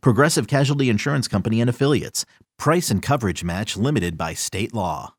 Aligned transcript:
Progressive 0.00 0.46
Casualty 0.46 0.88
Insurance 0.88 1.28
Company 1.28 1.60
and 1.60 1.70
Affiliates. 1.70 2.24
Price 2.58 2.90
and 2.90 3.02
coverage 3.02 3.44
match 3.44 3.76
limited 3.76 4.16
by 4.16 4.34
state 4.34 4.72
law. 4.74 5.14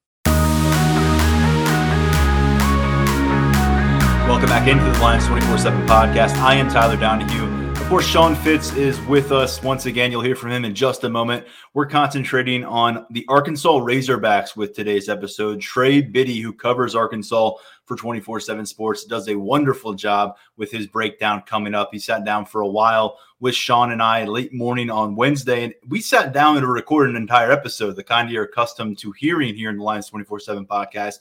Welcome 4.27 4.49
back 4.49 4.67
into 4.67 4.84
the 4.84 4.99
Lions 4.99 5.27
24 5.27 5.59
7 5.59 5.88
podcast. 5.88 6.36
I 6.38 6.55
am 6.55 6.67
Tyler 6.70 6.98
Donahue. 6.98 7.66
Of 7.86 7.89
course, 7.89 8.08
Sean 8.08 8.34
Fitz 8.34 8.73
is 8.73 8.99
with 9.02 9.31
us 9.31 9.62
once 9.62 9.86
again. 9.86 10.12
You'll 10.12 10.23
hear 10.23 10.36
from 10.36 10.49
him 10.49 10.66
in 10.66 10.73
just 10.73 11.03
a 11.03 11.09
moment. 11.09 11.45
We're 11.75 11.86
concentrating 11.86 12.66
on 12.66 13.05
the 13.11 13.23
Arkansas 13.30 13.80
Razorbacks 13.80 14.58
with 14.58 14.73
today's 14.73 15.08
episode. 15.08 15.61
Trey 15.61 16.02
Biddy, 16.02 16.39
who 16.39 16.52
covers 16.52 16.95
Arkansas 16.95 17.52
for 17.85 17.95
24 17.95 18.39
7 18.39 18.66
Sports, 18.66 19.05
does 19.05 19.27
a 19.27 19.35
wonderful 19.35 19.94
job 19.94 20.35
with 20.57 20.71
his 20.71 20.88
breakdown 20.88 21.44
coming 21.45 21.73
up. 21.73 21.89
He 21.91 21.99
sat 21.99 22.25
down 22.25 22.45
for 22.45 22.61
a 22.61 22.67
while 22.67 23.17
with 23.39 23.55
Sean 23.55 23.91
and 23.91 24.02
I 24.02 24.25
late 24.25 24.53
morning 24.53 24.89
on 24.89 25.16
Wednesday, 25.16 25.63
and 25.63 25.73
we 25.88 26.02
sat 26.02 26.34
down 26.34 26.59
to 26.59 26.67
record 26.67 27.09
an 27.09 27.16
entire 27.16 27.52
episode, 27.52 27.95
the 27.95 28.03
kind 28.03 28.30
you're 28.30 28.45
accustomed 28.45 28.98
to 28.99 29.11
hearing 29.11 29.55
here 29.55 29.70
in 29.70 29.77
the 29.77 29.84
Lions 29.84 30.09
24 30.09 30.39
7 30.39 30.66
podcast. 30.66 31.19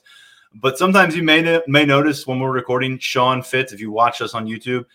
But 0.55 0.79
sometimes 0.79 1.17
you 1.17 1.23
may, 1.23 1.61
may 1.67 1.85
notice 1.85 2.27
when 2.27 2.39
we're 2.39 2.53
recording 2.53 2.98
Sean 2.98 3.42
Fitz, 3.42 3.73
if 3.73 3.81
you 3.81 3.91
watch 3.91 4.20
us 4.20 4.35
on 4.35 4.47
YouTube, 4.47 4.87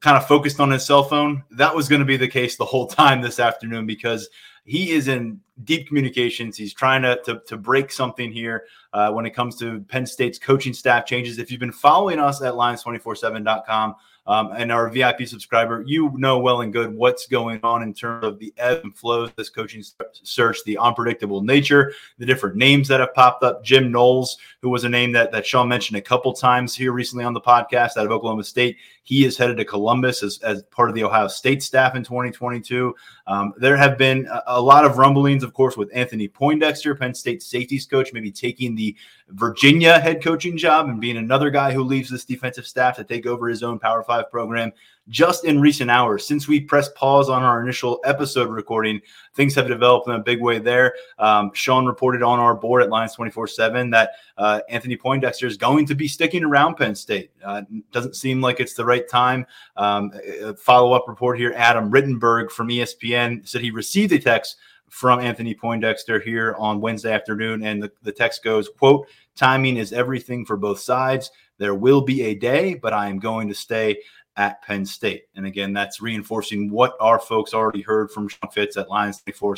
kind 0.00 0.16
of 0.16 0.26
focused 0.26 0.60
on 0.60 0.70
his 0.70 0.84
cell 0.86 1.04
phone. 1.04 1.42
That 1.50 1.74
was 1.74 1.88
going 1.88 2.00
to 2.00 2.06
be 2.06 2.16
the 2.16 2.28
case 2.28 2.56
the 2.56 2.64
whole 2.64 2.86
time 2.86 3.20
this 3.20 3.40
afternoon 3.40 3.86
because 3.86 4.28
he 4.64 4.92
is 4.92 5.08
in 5.08 5.40
deep 5.64 5.88
communications. 5.88 6.56
He's 6.56 6.72
trying 6.72 7.02
to, 7.02 7.20
to, 7.24 7.40
to 7.46 7.56
break 7.56 7.92
something 7.92 8.32
here 8.32 8.64
uh, 8.92 9.10
when 9.12 9.26
it 9.26 9.30
comes 9.30 9.56
to 9.56 9.80
Penn 9.88 10.06
State's 10.06 10.38
coaching 10.38 10.72
staff 10.72 11.06
changes. 11.06 11.38
If 11.38 11.50
you've 11.50 11.60
been 11.60 11.72
following 11.72 12.18
us 12.18 12.42
at 12.42 12.54
lions247.com, 12.54 13.94
um, 14.26 14.52
and 14.56 14.70
our 14.70 14.88
VIP 14.88 15.26
subscriber, 15.26 15.82
you 15.86 16.12
know 16.16 16.38
well 16.38 16.60
and 16.60 16.72
good 16.72 16.94
what's 16.94 17.26
going 17.26 17.58
on 17.62 17.82
in 17.82 17.92
terms 17.92 18.24
of 18.24 18.38
the 18.38 18.52
ebb 18.56 18.80
and 18.84 18.94
flows 18.94 19.30
this 19.36 19.50
coaching 19.50 19.82
search, 20.12 20.58
the 20.64 20.78
unpredictable 20.78 21.42
nature, 21.42 21.92
the 22.18 22.26
different 22.26 22.56
names 22.56 22.86
that 22.88 23.00
have 23.00 23.14
popped 23.14 23.42
up. 23.42 23.64
Jim 23.64 23.90
Knowles, 23.90 24.38
who 24.60 24.70
was 24.70 24.84
a 24.84 24.88
name 24.88 25.12
that, 25.12 25.32
that 25.32 25.44
Sean 25.44 25.68
mentioned 25.68 25.96
a 25.96 26.02
couple 26.02 26.32
times 26.32 26.74
here 26.74 26.92
recently 26.92 27.24
on 27.24 27.32
the 27.32 27.40
podcast 27.40 27.96
out 27.96 28.06
of 28.06 28.12
Oklahoma 28.12 28.44
State. 28.44 28.76
He 29.04 29.24
is 29.24 29.36
headed 29.36 29.56
to 29.56 29.64
Columbus 29.64 30.22
as, 30.22 30.38
as 30.42 30.62
part 30.64 30.88
of 30.88 30.94
the 30.94 31.02
Ohio 31.02 31.26
State 31.26 31.62
staff 31.62 31.96
in 31.96 32.04
2022. 32.04 32.94
Um, 33.26 33.52
there 33.56 33.76
have 33.76 33.98
been 33.98 34.26
a, 34.26 34.42
a, 34.46 34.62
lot 34.62 34.84
of 34.84 34.96
rumblings, 34.96 35.42
of 35.42 35.52
course, 35.52 35.76
with 35.76 35.90
Anthony 35.92 36.28
Poindexter, 36.28 36.94
Penn 36.94 37.12
State 37.14 37.42
safeties 37.42 37.84
coach, 37.84 38.12
maybe 38.12 38.30
taking 38.30 38.76
the 38.76 38.94
Virginia 39.30 39.98
head 39.98 40.22
coaching 40.22 40.56
job 40.56 40.88
and 40.88 41.00
being 41.00 41.16
another 41.16 41.50
guy 41.50 41.72
who 41.72 41.82
leaves 41.82 42.10
this 42.10 42.24
defensive 42.24 42.66
staff 42.66 42.96
to 42.96 43.04
take 43.04 43.26
over 43.26 43.48
his 43.48 43.64
own 43.64 43.78
Power 43.78 44.04
program 44.20 44.72
just 45.08 45.44
in 45.44 45.60
recent 45.60 45.90
hours. 45.90 46.26
Since 46.26 46.46
we 46.46 46.60
pressed 46.60 46.94
pause 46.94 47.28
on 47.28 47.42
our 47.42 47.62
initial 47.62 48.00
episode 48.04 48.48
recording, 48.50 49.00
things 49.34 49.54
have 49.54 49.66
developed 49.66 50.08
in 50.08 50.14
a 50.14 50.18
big 50.18 50.40
way 50.40 50.58
there. 50.58 50.94
Um, 51.18 51.50
Sean 51.54 51.86
reported 51.86 52.22
on 52.22 52.38
our 52.38 52.54
board 52.54 52.82
at 52.82 52.90
Lions 52.90 53.14
24 53.14 53.46
7 53.46 53.90
that 53.90 54.12
uh, 54.38 54.60
Anthony 54.68 54.96
Poindexter 54.96 55.46
is 55.46 55.56
going 55.56 55.86
to 55.86 55.94
be 55.94 56.08
sticking 56.08 56.44
around 56.44 56.76
Penn 56.76 56.94
State. 56.94 57.30
Uh, 57.44 57.62
doesn't 57.92 58.16
seem 58.16 58.40
like 58.40 58.60
it's 58.60 58.74
the 58.74 58.84
right 58.84 59.08
time. 59.08 59.46
Um, 59.76 60.12
Follow 60.56 60.92
up 60.92 61.04
report 61.08 61.38
here 61.38 61.52
Adam 61.56 61.90
Rittenberg 61.90 62.50
from 62.50 62.68
ESPN 62.68 63.46
said 63.46 63.60
he 63.60 63.70
received 63.70 64.12
a 64.12 64.18
text 64.18 64.56
from 64.92 65.20
Anthony 65.20 65.54
Poindexter 65.54 66.20
here 66.20 66.54
on 66.58 66.78
Wednesday 66.78 67.12
afternoon. 67.12 67.64
And 67.64 67.82
the, 67.82 67.90
the 68.02 68.12
text 68.12 68.44
goes, 68.44 68.68
quote, 68.68 69.08
timing 69.34 69.78
is 69.78 69.94
everything 69.94 70.44
for 70.44 70.58
both 70.58 70.80
sides. 70.80 71.30
There 71.58 71.74
will 71.74 72.00
be 72.00 72.22
a 72.22 72.34
day, 72.34 72.74
but 72.74 72.92
I 72.92 73.08
am 73.08 73.18
going 73.18 73.48
to 73.48 73.54
stay 73.54 73.98
at 74.36 74.62
Penn 74.62 74.86
State. 74.86 75.24
And 75.36 75.46
again, 75.46 75.72
that's 75.72 76.00
reinforcing 76.00 76.70
what 76.70 76.96
our 77.00 77.18
folks 77.18 77.54
already 77.54 77.82
heard 77.82 78.10
from 78.10 78.28
Sean 78.28 78.50
Fitz 78.50 78.76
at 78.76 78.88
Lions 78.88 79.22
24 79.22 79.56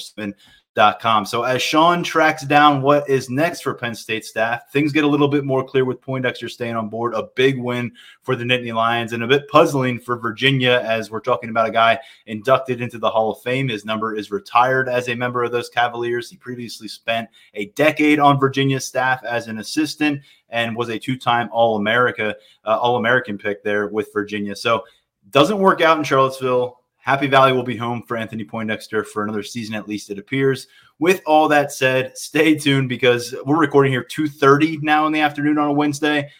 Com. 0.76 1.24
So 1.24 1.44
as 1.44 1.62
Sean 1.62 2.02
tracks 2.02 2.42
down 2.42 2.82
what 2.82 3.08
is 3.08 3.30
next 3.30 3.60
for 3.60 3.74
Penn 3.74 3.94
State 3.94 4.24
staff, 4.24 4.72
things 4.72 4.90
get 4.90 5.04
a 5.04 5.06
little 5.06 5.28
bit 5.28 5.44
more 5.44 5.62
clear 5.62 5.84
with 5.84 6.00
Poindexter 6.00 6.48
staying 6.48 6.74
on 6.74 6.88
board. 6.88 7.14
A 7.14 7.28
big 7.36 7.60
win 7.60 7.92
for 8.22 8.34
the 8.34 8.42
Nittany 8.42 8.74
Lions 8.74 9.12
and 9.12 9.22
a 9.22 9.28
bit 9.28 9.46
puzzling 9.46 10.00
for 10.00 10.16
Virginia 10.16 10.82
as 10.84 11.12
we're 11.12 11.20
talking 11.20 11.48
about 11.48 11.68
a 11.68 11.70
guy 11.70 12.00
inducted 12.26 12.80
into 12.80 12.98
the 12.98 13.08
Hall 13.08 13.30
of 13.30 13.40
Fame. 13.42 13.68
His 13.68 13.84
number 13.84 14.16
is 14.16 14.32
retired 14.32 14.88
as 14.88 15.08
a 15.08 15.14
member 15.14 15.44
of 15.44 15.52
those 15.52 15.68
Cavaliers. 15.68 16.28
He 16.28 16.36
previously 16.36 16.88
spent 16.88 17.28
a 17.54 17.66
decade 17.76 18.18
on 18.18 18.40
Virginia's 18.40 18.84
staff 18.84 19.22
as 19.22 19.46
an 19.46 19.58
assistant 19.58 20.22
and 20.48 20.74
was 20.74 20.88
a 20.88 20.98
two-time 20.98 21.48
All-America, 21.52 22.34
uh, 22.64 22.78
All-American 22.80 23.38
pick 23.38 23.62
there 23.62 23.86
with 23.86 24.12
Virginia. 24.12 24.56
So 24.56 24.84
doesn't 25.30 25.58
work 25.58 25.80
out 25.80 25.98
in 25.98 26.04
Charlottesville 26.04 26.80
Happy 27.04 27.26
Valley 27.26 27.52
will 27.52 27.62
be 27.62 27.76
home 27.76 28.02
for 28.02 28.16
Anthony 28.16 28.44
Poindexter 28.44 29.04
for 29.04 29.22
another 29.22 29.42
season, 29.42 29.74
at 29.74 29.86
least 29.86 30.10
it 30.10 30.18
appears. 30.18 30.66
With 30.98 31.20
all 31.26 31.48
that 31.48 31.70
said, 31.70 32.16
stay 32.16 32.54
tuned 32.54 32.88
because 32.88 33.34
we're 33.44 33.58
recording 33.58 33.92
here 33.92 34.04
2.30 34.04 34.82
now 34.82 35.06
in 35.06 35.12
the 35.12 35.20
afternoon 35.20 35.58
on 35.58 35.68
a 35.68 35.72
Wednesday 35.72 36.30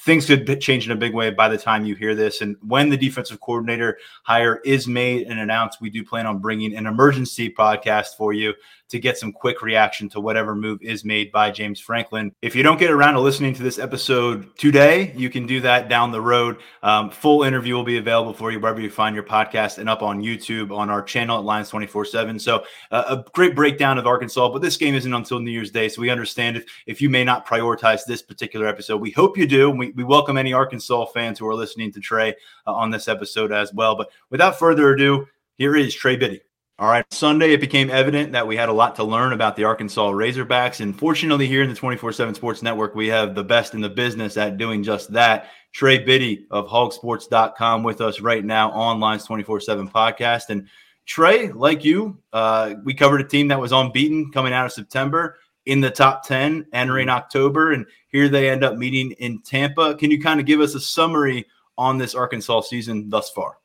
things 0.00 0.26
could 0.26 0.60
change 0.60 0.86
in 0.86 0.92
a 0.92 0.96
big 0.96 1.14
way 1.14 1.30
by 1.30 1.48
the 1.48 1.56
time 1.56 1.84
you 1.86 1.94
hear 1.94 2.14
this. 2.14 2.40
And 2.40 2.56
when 2.62 2.90
the 2.90 2.96
defensive 2.96 3.40
coordinator 3.40 3.98
hire 4.24 4.60
is 4.64 4.86
made 4.86 5.26
and 5.26 5.38
announced, 5.38 5.80
we 5.80 5.90
do 5.90 6.04
plan 6.04 6.26
on 6.26 6.38
bringing 6.38 6.76
an 6.76 6.86
emergency 6.86 7.50
podcast 7.50 8.16
for 8.16 8.32
you 8.32 8.52
to 8.88 8.98
get 8.98 9.18
some 9.18 9.32
quick 9.32 9.62
reaction 9.62 10.08
to 10.10 10.20
whatever 10.20 10.54
move 10.54 10.80
is 10.82 11.04
made 11.04 11.32
by 11.32 11.50
James 11.50 11.80
Franklin. 11.80 12.32
If 12.42 12.54
you 12.54 12.62
don't 12.62 12.78
get 12.78 12.90
around 12.90 13.14
to 13.14 13.20
listening 13.20 13.54
to 13.54 13.62
this 13.62 13.78
episode 13.78 14.56
today, 14.56 15.12
you 15.16 15.30
can 15.30 15.46
do 15.46 15.60
that 15.60 15.88
down 15.88 16.12
the 16.12 16.20
road. 16.20 16.58
Um, 16.82 17.10
full 17.10 17.42
interview 17.42 17.74
will 17.74 17.84
be 17.84 17.98
available 17.98 18.32
for 18.32 18.52
you 18.52 18.60
wherever 18.60 18.80
you 18.80 18.90
find 18.90 19.14
your 19.14 19.24
podcast 19.24 19.78
and 19.78 19.88
up 19.88 20.02
on 20.02 20.22
YouTube 20.22 20.76
on 20.76 20.90
our 20.90 21.02
channel 21.02 21.38
at 21.38 21.44
Lions 21.44 21.68
24 21.70 22.04
7. 22.04 22.38
So, 22.38 22.64
uh, 22.90 23.16
a 23.26 23.30
great 23.32 23.54
breakdown 23.54 23.98
of 23.98 24.06
Arkansas, 24.06 24.48
but 24.50 24.62
this 24.62 24.76
game 24.76 24.94
isn't 24.94 25.12
until 25.12 25.40
New 25.40 25.50
Year's 25.50 25.70
Day. 25.70 25.88
So, 25.88 26.00
we 26.00 26.10
understand 26.10 26.56
if, 26.56 26.64
if 26.86 27.00
you 27.00 27.10
may 27.10 27.24
not 27.24 27.46
prioritize 27.46 28.04
this 28.04 28.22
particular 28.22 28.66
episode. 28.66 29.00
We 29.00 29.10
hope 29.10 29.36
you 29.36 29.46
do. 29.46 29.70
We, 29.70 29.90
we 29.92 30.04
welcome 30.04 30.36
any 30.36 30.52
Arkansas 30.52 31.06
fans 31.06 31.38
who 31.38 31.48
are 31.48 31.54
listening 31.54 31.92
to 31.92 32.00
Trey 32.00 32.34
uh, 32.66 32.72
on 32.72 32.90
this 32.90 33.08
episode 33.08 33.52
as 33.52 33.72
well. 33.72 33.96
But 33.96 34.10
without 34.30 34.58
further 34.58 34.92
ado, 34.92 35.26
here 35.56 35.74
is 35.74 35.94
Trey 35.94 36.16
Biddy. 36.16 36.40
All 36.78 36.88
right. 36.88 37.10
Sunday, 37.10 37.54
it 37.54 37.60
became 37.62 37.88
evident 37.88 38.32
that 38.32 38.46
we 38.46 38.54
had 38.54 38.68
a 38.68 38.72
lot 38.72 38.96
to 38.96 39.04
learn 39.04 39.32
about 39.32 39.56
the 39.56 39.64
Arkansas 39.64 40.10
Razorbacks. 40.10 40.80
And 40.80 40.98
fortunately, 40.98 41.46
here 41.46 41.62
in 41.62 41.70
the 41.70 41.74
24 41.74 42.12
7 42.12 42.34
Sports 42.34 42.62
Network, 42.62 42.94
we 42.94 43.06
have 43.06 43.34
the 43.34 43.44
best 43.44 43.72
in 43.72 43.80
the 43.80 43.88
business 43.88 44.36
at 44.36 44.58
doing 44.58 44.82
just 44.82 45.10
that. 45.14 45.48
Trey 45.72 45.98
Biddy 45.98 46.46
of 46.50 46.68
hogsports.com 46.68 47.82
with 47.82 48.02
us 48.02 48.20
right 48.20 48.44
now 48.44 48.70
on 48.72 49.00
Lions 49.00 49.24
24 49.24 49.60
7 49.60 49.88
podcast. 49.88 50.50
And 50.50 50.68
Trey, 51.06 51.50
like 51.50 51.82
you, 51.82 52.18
uh, 52.34 52.74
we 52.84 52.92
covered 52.92 53.22
a 53.22 53.24
team 53.24 53.48
that 53.48 53.60
was 53.60 53.72
unbeaten 53.72 54.30
coming 54.30 54.52
out 54.52 54.66
of 54.66 54.72
September 54.72 55.38
in 55.64 55.80
the 55.80 55.90
top 55.90 56.26
10 56.26 56.66
entering 56.74 57.08
October. 57.08 57.72
And 57.72 57.86
here 58.08 58.28
they 58.28 58.50
end 58.50 58.62
up 58.62 58.76
meeting 58.76 59.12
in 59.12 59.40
Tampa. 59.40 59.94
Can 59.94 60.10
you 60.10 60.20
kind 60.20 60.40
of 60.40 60.46
give 60.46 60.60
us 60.60 60.74
a 60.74 60.80
summary 60.80 61.46
on 61.78 61.96
this 61.96 62.14
Arkansas 62.14 62.62
season 62.62 63.08
thus 63.08 63.30
far? 63.30 63.56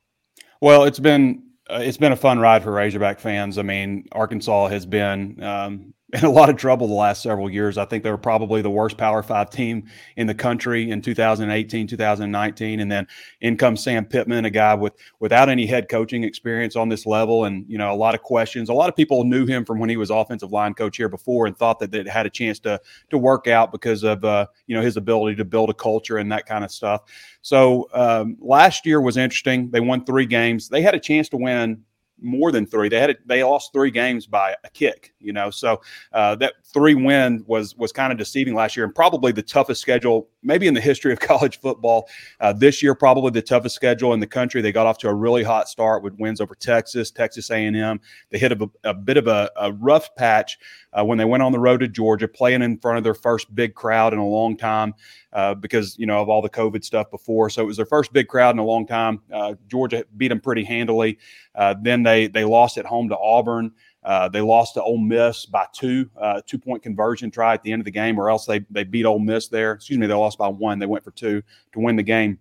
Well, 0.61 0.85
it's 0.85 0.99
been 0.99 1.50
it's 1.71 1.97
been 1.97 2.11
a 2.11 2.17
fun 2.17 2.39
ride 2.39 2.63
for 2.63 2.71
Razorback 2.71 3.19
fans. 3.19 3.57
I 3.57 3.61
mean, 3.61 4.07
Arkansas 4.11 4.67
has 4.67 4.85
been 4.85 5.41
um, 5.43 5.93
in 6.13 6.25
a 6.25 6.29
lot 6.29 6.49
of 6.49 6.57
trouble 6.57 6.87
the 6.87 6.93
last 6.93 7.23
several 7.23 7.49
years. 7.49 7.77
I 7.77 7.85
think 7.85 8.03
they 8.03 8.11
were 8.11 8.17
probably 8.17 8.61
the 8.61 8.69
worst 8.69 8.97
Power 8.97 9.23
Five 9.23 9.49
team 9.49 9.89
in 10.17 10.27
the 10.27 10.35
country 10.35 10.91
in 10.91 11.01
2018, 11.01 11.87
2019, 11.87 12.79
and 12.79 12.91
then 12.91 13.07
in 13.39 13.57
comes 13.57 13.83
Sam 13.83 14.05
Pittman, 14.05 14.45
a 14.45 14.49
guy 14.49 14.73
with 14.73 14.93
without 15.19 15.49
any 15.49 15.65
head 15.65 15.87
coaching 15.89 16.23
experience 16.23 16.75
on 16.75 16.89
this 16.89 17.05
level, 17.05 17.45
and 17.45 17.65
you 17.67 17.77
know 17.77 17.91
a 17.91 17.95
lot 17.95 18.13
of 18.13 18.21
questions. 18.21 18.69
A 18.69 18.73
lot 18.73 18.89
of 18.89 18.95
people 18.95 19.23
knew 19.23 19.45
him 19.45 19.63
from 19.63 19.79
when 19.79 19.89
he 19.89 19.97
was 19.97 20.09
offensive 20.09 20.51
line 20.51 20.73
coach 20.73 20.97
here 20.97 21.09
before, 21.09 21.47
and 21.47 21.57
thought 21.57 21.79
that 21.79 21.93
it 21.95 22.07
had 22.07 22.25
a 22.25 22.29
chance 22.29 22.59
to 22.59 22.79
to 23.09 23.17
work 23.17 23.47
out 23.47 23.71
because 23.71 24.03
of 24.03 24.23
uh, 24.25 24.47
you 24.67 24.75
know 24.75 24.81
his 24.81 24.97
ability 24.97 25.35
to 25.37 25.45
build 25.45 25.69
a 25.69 25.73
culture 25.73 26.17
and 26.17 26.31
that 26.31 26.45
kind 26.45 26.63
of 26.63 26.71
stuff. 26.71 27.03
So 27.41 27.89
um, 27.93 28.37
last 28.39 28.85
year 28.85 28.99
was 29.01 29.17
interesting. 29.17 29.71
They 29.71 29.79
won 29.79 30.05
three 30.05 30.25
games. 30.25 30.67
They 30.67 30.81
had 30.81 30.93
a 30.93 30.99
chance 30.99 31.29
to 31.29 31.37
win 31.37 31.83
more 32.21 32.51
than 32.51 32.65
three. 32.65 32.89
They 32.89 32.99
had 32.99 33.17
they 33.25 33.43
lost 33.43 33.73
three 33.73 33.91
games 33.91 34.27
by 34.27 34.55
a 34.63 34.69
kick, 34.69 35.13
you 35.19 35.33
know. 35.33 35.49
So 35.49 35.81
uh, 36.13 36.35
that 36.35 36.53
three 36.63 36.93
win 36.95 37.43
was 37.47 37.75
was 37.75 37.91
kind 37.91 38.11
of 38.11 38.17
deceiving 38.17 38.53
last 38.53 38.77
year, 38.77 38.85
and 38.85 38.93
probably 38.93 39.31
the 39.31 39.41
toughest 39.41 39.81
schedule 39.81 40.29
maybe 40.43 40.67
in 40.67 40.73
the 40.73 40.81
history 40.81 41.13
of 41.13 41.19
college 41.19 41.59
football. 41.59 42.07
Uh, 42.39 42.53
this 42.53 42.81
year, 42.81 42.95
probably 42.95 43.31
the 43.31 43.41
toughest 43.41 43.75
schedule 43.75 44.13
in 44.13 44.19
the 44.19 44.27
country. 44.27 44.61
They 44.61 44.71
got 44.71 44.87
off 44.87 44.97
to 44.99 45.09
a 45.09 45.13
really 45.13 45.43
hot 45.43 45.69
start 45.69 46.03
with 46.03 46.13
wins 46.17 46.41
over 46.41 46.55
Texas, 46.55 47.11
Texas 47.11 47.49
A&M. 47.49 47.99
They 48.29 48.37
hit 48.37 48.51
a, 48.51 48.69
a 48.83 48.93
bit 48.93 49.17
of 49.17 49.27
a, 49.27 49.51
a 49.55 49.71
rough 49.73 50.13
patch 50.15 50.57
uh, 50.93 51.03
when 51.03 51.17
they 51.17 51.25
went 51.25 51.43
on 51.43 51.51
the 51.51 51.59
road 51.59 51.79
to 51.81 51.87
Georgia, 51.87 52.27
playing 52.27 52.61
in 52.61 52.77
front 52.77 52.97
of 52.97 53.03
their 53.03 53.13
first 53.13 53.53
big 53.53 53.75
crowd 53.75 54.13
in 54.13 54.19
a 54.19 54.27
long 54.27 54.57
time 54.57 54.93
uh, 55.33 55.53
because 55.53 55.97
you 55.97 56.05
know 56.05 56.21
of 56.21 56.29
all 56.29 56.41
the 56.41 56.49
COVID 56.49 56.83
stuff 56.83 57.09
before. 57.09 57.49
So 57.49 57.61
it 57.61 57.65
was 57.65 57.77
their 57.77 57.85
first 57.85 58.13
big 58.13 58.27
crowd 58.27 58.55
in 58.55 58.59
a 58.59 58.65
long 58.65 58.85
time. 58.85 59.21
Uh, 59.31 59.55
Georgia 59.67 60.05
beat 60.17 60.29
them 60.29 60.41
pretty 60.41 60.63
handily. 60.63 61.17
Uh, 61.55 61.75
then 61.81 62.03
they 62.03 62.27
they 62.27 62.43
lost 62.43 62.77
at 62.77 62.85
home 62.85 63.09
to 63.09 63.17
Auburn. 63.17 63.71
Uh, 64.03 64.27
they 64.27 64.41
lost 64.41 64.73
to 64.73 64.81
Ole 64.81 64.97
Miss 64.97 65.45
by 65.45 65.65
two, 65.73 66.09
uh, 66.19 66.41
two 66.47 66.57
point 66.57 66.81
conversion 66.81 67.29
try 67.29 67.53
at 67.53 67.61
the 67.61 67.71
end 67.71 67.81
of 67.81 67.85
the 67.85 67.91
game, 67.91 68.19
or 68.19 68.29
else 68.29 68.45
they 68.45 68.59
they 68.69 68.83
beat 68.83 69.05
Ole 69.05 69.19
Miss 69.19 69.47
there. 69.47 69.73
Excuse 69.73 69.99
me, 69.99 70.07
they 70.07 70.13
lost 70.13 70.37
by 70.37 70.47
one. 70.47 70.79
They 70.79 70.85
went 70.85 71.03
for 71.03 71.11
two 71.11 71.41
to 71.73 71.79
win 71.79 71.95
the 71.95 72.03
game, 72.03 72.39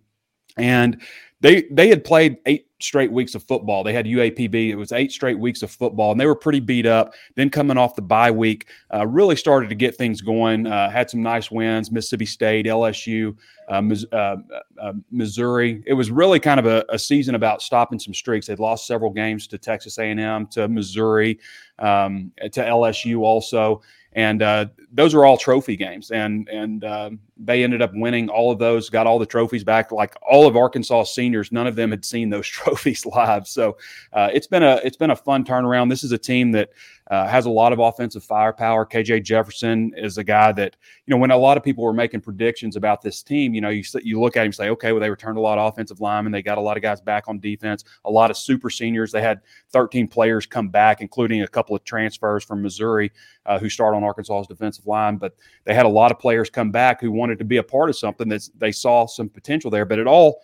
and 0.56 1.00
they 1.40 1.62
they 1.70 1.88
had 1.88 2.04
played 2.04 2.36
eight 2.46 2.66
straight 2.80 3.12
weeks 3.12 3.34
of 3.34 3.42
football. 3.42 3.82
They 3.84 3.92
had 3.92 4.06
UAPB. 4.06 4.70
It 4.70 4.74
was 4.74 4.92
eight 4.92 5.12
straight 5.12 5.38
weeks 5.38 5.62
of 5.62 5.70
football, 5.70 6.12
and 6.12 6.20
they 6.20 6.26
were 6.26 6.34
pretty 6.34 6.60
beat 6.60 6.86
up. 6.86 7.14
Then 7.34 7.50
coming 7.50 7.78
off 7.78 7.94
the 7.94 8.02
bye 8.02 8.30
week, 8.30 8.66
uh, 8.92 9.06
really 9.06 9.36
started 9.36 9.68
to 9.68 9.74
get 9.74 9.96
things 9.96 10.20
going. 10.20 10.66
Uh, 10.66 10.90
had 10.90 11.08
some 11.08 11.22
nice 11.22 11.50
wins: 11.50 11.90
Mississippi 11.90 12.26
State, 12.26 12.66
LSU, 12.66 13.36
uh, 13.68 13.82
uh, 14.12 14.36
uh, 14.80 14.92
Missouri. 15.10 15.82
It 15.86 15.94
was 15.94 16.10
really 16.10 16.40
kind 16.40 16.60
of 16.60 16.66
a, 16.66 16.84
a, 16.90 16.98
season 16.98 17.34
about 17.34 17.62
stopping 17.62 17.98
some 17.98 18.14
streaks. 18.14 18.46
They'd 18.46 18.58
lost 18.58 18.86
several 18.86 19.10
games 19.10 19.46
to 19.48 19.58
Texas 19.58 19.98
A&M, 19.98 20.46
to 20.48 20.68
Missouri, 20.68 21.38
um, 21.78 22.32
to 22.40 22.60
LSU 22.60 23.20
also 23.20 23.80
and 24.12 24.42
uh, 24.42 24.66
those 24.92 25.14
are 25.14 25.24
all 25.24 25.36
trophy 25.36 25.76
games. 25.76 26.10
And 26.10 26.48
and 26.48 26.84
uh, 26.84 27.10
they 27.36 27.62
ended 27.62 27.80
up 27.80 27.92
winning 27.94 28.28
all 28.28 28.50
of 28.50 28.58
those 28.58 28.90
got 28.90 29.06
all 29.06 29.18
the 29.18 29.26
trophies 29.26 29.64
back. 29.64 29.92
Like 29.92 30.16
all 30.22 30.46
of 30.46 30.56
arkansas 30.56 31.04
seniors 31.04 31.52
none 31.52 31.66
of 31.66 31.76
them 31.76 31.90
had 31.90 32.04
seen 32.04 32.30
those 32.30 32.46
trophies 32.48 33.06
live. 33.06 33.46
So 33.46 33.76
uh, 34.12 34.30
it's 34.32 34.46
been 34.46 34.62
a 34.62 34.80
it's 34.84 34.96
been 34.96 35.10
a 35.10 35.16
fun 35.16 35.44
turnaround. 35.44 35.90
This 35.90 36.04
is 36.04 36.12
a 36.12 36.18
team 36.18 36.52
that 36.52 36.70
uh, 37.10 37.26
has 37.26 37.44
a 37.44 37.50
lot 37.50 37.72
of 37.72 37.80
offensive 37.80 38.22
firepower. 38.22 38.86
KJ 38.86 39.24
Jefferson 39.24 39.92
is 39.96 40.16
a 40.16 40.22
guy 40.22 40.52
that, 40.52 40.76
you 41.06 41.10
know, 41.10 41.16
when 41.16 41.32
a 41.32 41.36
lot 41.36 41.56
of 41.56 41.64
people 41.64 41.82
were 41.82 41.92
making 41.92 42.20
predictions 42.20 42.76
about 42.76 43.02
this 43.02 43.20
team, 43.20 43.52
you 43.52 43.60
know, 43.60 43.68
you, 43.68 43.82
you 44.00 44.20
look 44.20 44.36
at 44.36 44.42
him 44.42 44.46
and 44.46 44.54
say, 44.54 44.70
okay, 44.70 44.92
well, 44.92 45.00
they 45.00 45.10
returned 45.10 45.36
a 45.36 45.40
lot 45.40 45.58
of 45.58 45.72
offensive 45.72 46.00
linemen. 46.00 46.30
They 46.30 46.40
got 46.40 46.56
a 46.56 46.60
lot 46.60 46.76
of 46.76 46.84
guys 46.84 47.00
back 47.00 47.24
on 47.26 47.40
defense, 47.40 47.82
a 48.04 48.10
lot 48.10 48.30
of 48.30 48.36
super 48.36 48.70
seniors. 48.70 49.10
They 49.10 49.22
had 49.22 49.40
13 49.70 50.06
players 50.06 50.46
come 50.46 50.68
back, 50.68 51.00
including 51.00 51.42
a 51.42 51.48
couple 51.48 51.74
of 51.74 51.82
transfers 51.82 52.44
from 52.44 52.62
Missouri 52.62 53.10
uh, 53.44 53.58
who 53.58 53.68
start 53.68 53.96
on 53.96 54.04
Arkansas's 54.04 54.46
defensive 54.46 54.86
line. 54.86 55.16
But 55.16 55.34
they 55.64 55.74
had 55.74 55.86
a 55.86 55.88
lot 55.90 56.12
of 56.12 56.20
players 56.20 56.48
come 56.48 56.70
back 56.70 57.00
who 57.00 57.10
wanted 57.10 57.40
to 57.40 57.44
be 57.44 57.56
a 57.56 57.62
part 57.62 57.90
of 57.90 57.96
something 57.96 58.28
that 58.28 58.48
they 58.56 58.70
saw 58.70 59.06
some 59.06 59.28
potential 59.28 59.68
there. 59.68 59.84
But 59.84 59.98
it 59.98 60.06
all, 60.06 60.40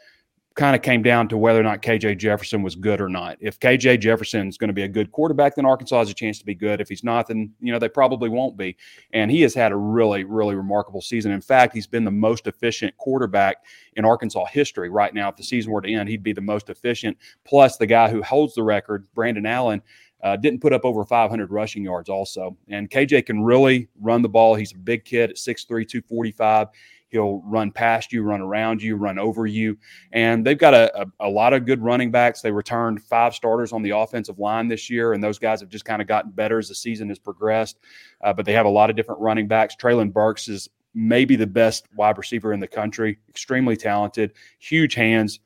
kind 0.57 0.75
of 0.75 0.81
came 0.81 1.03
down 1.03 1.29
to 1.29 1.37
whether 1.37 1.61
or 1.61 1.63
not 1.63 1.83
KJ 1.83 2.17
Jefferson 2.17 2.63
was 2.63 2.75
good 2.75 2.99
or 2.99 3.11
not. 3.11 3.37
If 3.41 3.61
KJ 3.61 4.01
Jefferson 4.01 4.49
is 4.49 4.57
going 4.57 4.69
to 4.69 4.75
be 4.75 4.85
a 4.85 4.89
good 4.89 5.13
quarterback, 5.13 5.55
then 5.55 5.67
Arkansas 5.67 5.99
has 5.99 6.11
a 6.11 6.15
chance 6.15 6.39
to 6.39 6.47
be 6.47 6.55
good. 6.55 6.81
If 6.81 6.89
he's 6.89 7.05
not, 7.05 7.29
then 7.29 7.53
you 7.61 7.71
know 7.71 7.79
they 7.79 7.91
probably 7.91 8.31
won't 8.31 8.57
be. 8.57 8.75
And 9.13 9.31
he 9.31 9.43
has 9.43 9.55
had 9.55 9.71
a 9.71 9.77
really, 9.77 10.25
really 10.25 10.55
remarkable 10.55 11.03
season. 11.03 11.31
In 11.31 11.43
fact, 11.43 11.75
he's 11.75 11.87
been 11.87 12.05
the 12.05 12.11
most 12.11 12.47
efficient 12.47 12.97
quarterback 12.97 13.59
in 13.97 14.07
Arkansas 14.07 14.47
history 14.47 14.89
right 14.89 15.13
now. 15.13 15.29
If 15.29 15.37
the 15.37 15.45
season 15.45 15.73
were 15.73 15.83
to 15.83 15.93
end, 15.93 16.09
he'd 16.09 16.23
be 16.23 16.33
the 16.33 16.41
most 16.41 16.71
efficient. 16.71 17.19
Plus, 17.45 17.77
the 17.77 17.87
guy 17.87 18.09
who 18.09 18.23
holds 18.23 18.55
the 18.55 18.63
record, 18.63 19.07
Brandon 19.15 19.47
Allen. 19.47 19.83
Uh, 20.23 20.35
didn't 20.35 20.61
put 20.61 20.73
up 20.73 20.85
over 20.85 21.05
500 21.05 21.51
rushing 21.53 21.85
yards 21.85 22.09
also. 22.09 22.57
And 22.69 22.91
KJ 22.91 23.27
can 23.27 23.45
really 23.45 23.87
run 24.01 24.23
the 24.23 24.29
ball. 24.31 24.55
He's 24.55 24.73
a 24.73 24.79
big 24.79 25.05
kid 25.05 25.31
at 25.31 25.37
6'3, 25.37 25.67
245. 25.87 26.69
He'll 27.17 27.41
run 27.47 27.71
past 27.71 28.13
you, 28.13 28.23
run 28.23 28.43
around 28.43 28.83
you, 28.83 28.95
run 28.97 29.19
over 29.19 29.47
you. 29.47 29.79
And 30.13 30.45
they've 30.45 30.59
got 30.59 30.75
a, 30.75 31.01
a, 31.01 31.07
a, 31.21 31.31
lot 31.31 31.55
of 31.55 31.65
good 31.65 31.83
running 31.83 32.11
backs. 32.11 32.43
They 32.43 32.53
returned 32.53 33.03
five 33.03 33.35
starters 33.35 33.73
on 33.73 33.81
the 33.81 33.97
offensive 33.97 34.39
line 34.39 34.69
this 34.69 34.91
year, 34.91 35.15
and 35.15 35.25
those 35.25 35.39
guys 35.39 35.61
have 35.61 35.71
just 35.71 35.87
kind 35.87 36.03
of 36.03 36.09
gotten 36.09 36.31
better 36.31 36.59
as 36.59 36.69
the 36.69 36.75
season 36.75 37.09
has 37.09 37.19
progressed. 37.19 37.79
Uh, 38.23 38.35
but 38.35 38.45
they 38.45 38.53
have 38.53 38.67
a 38.67 38.71
lot 38.71 38.91
of 38.91 38.97
different 38.97 39.23
running 39.23 39.49
backs. 39.49 39.75
Treylon 39.75 40.13
Burks 40.13 40.47
is 40.47 40.69
maybe 40.95 41.37
the 41.37 41.47
best 41.47 41.87
wide 41.97 42.19
receiver 42.19 42.53
in 42.53 42.61
the 42.61 42.69
country, 42.69 43.19
extremely 43.31 43.79
talented, 43.79 44.35
huge 44.59 44.95
hands. 44.95 45.41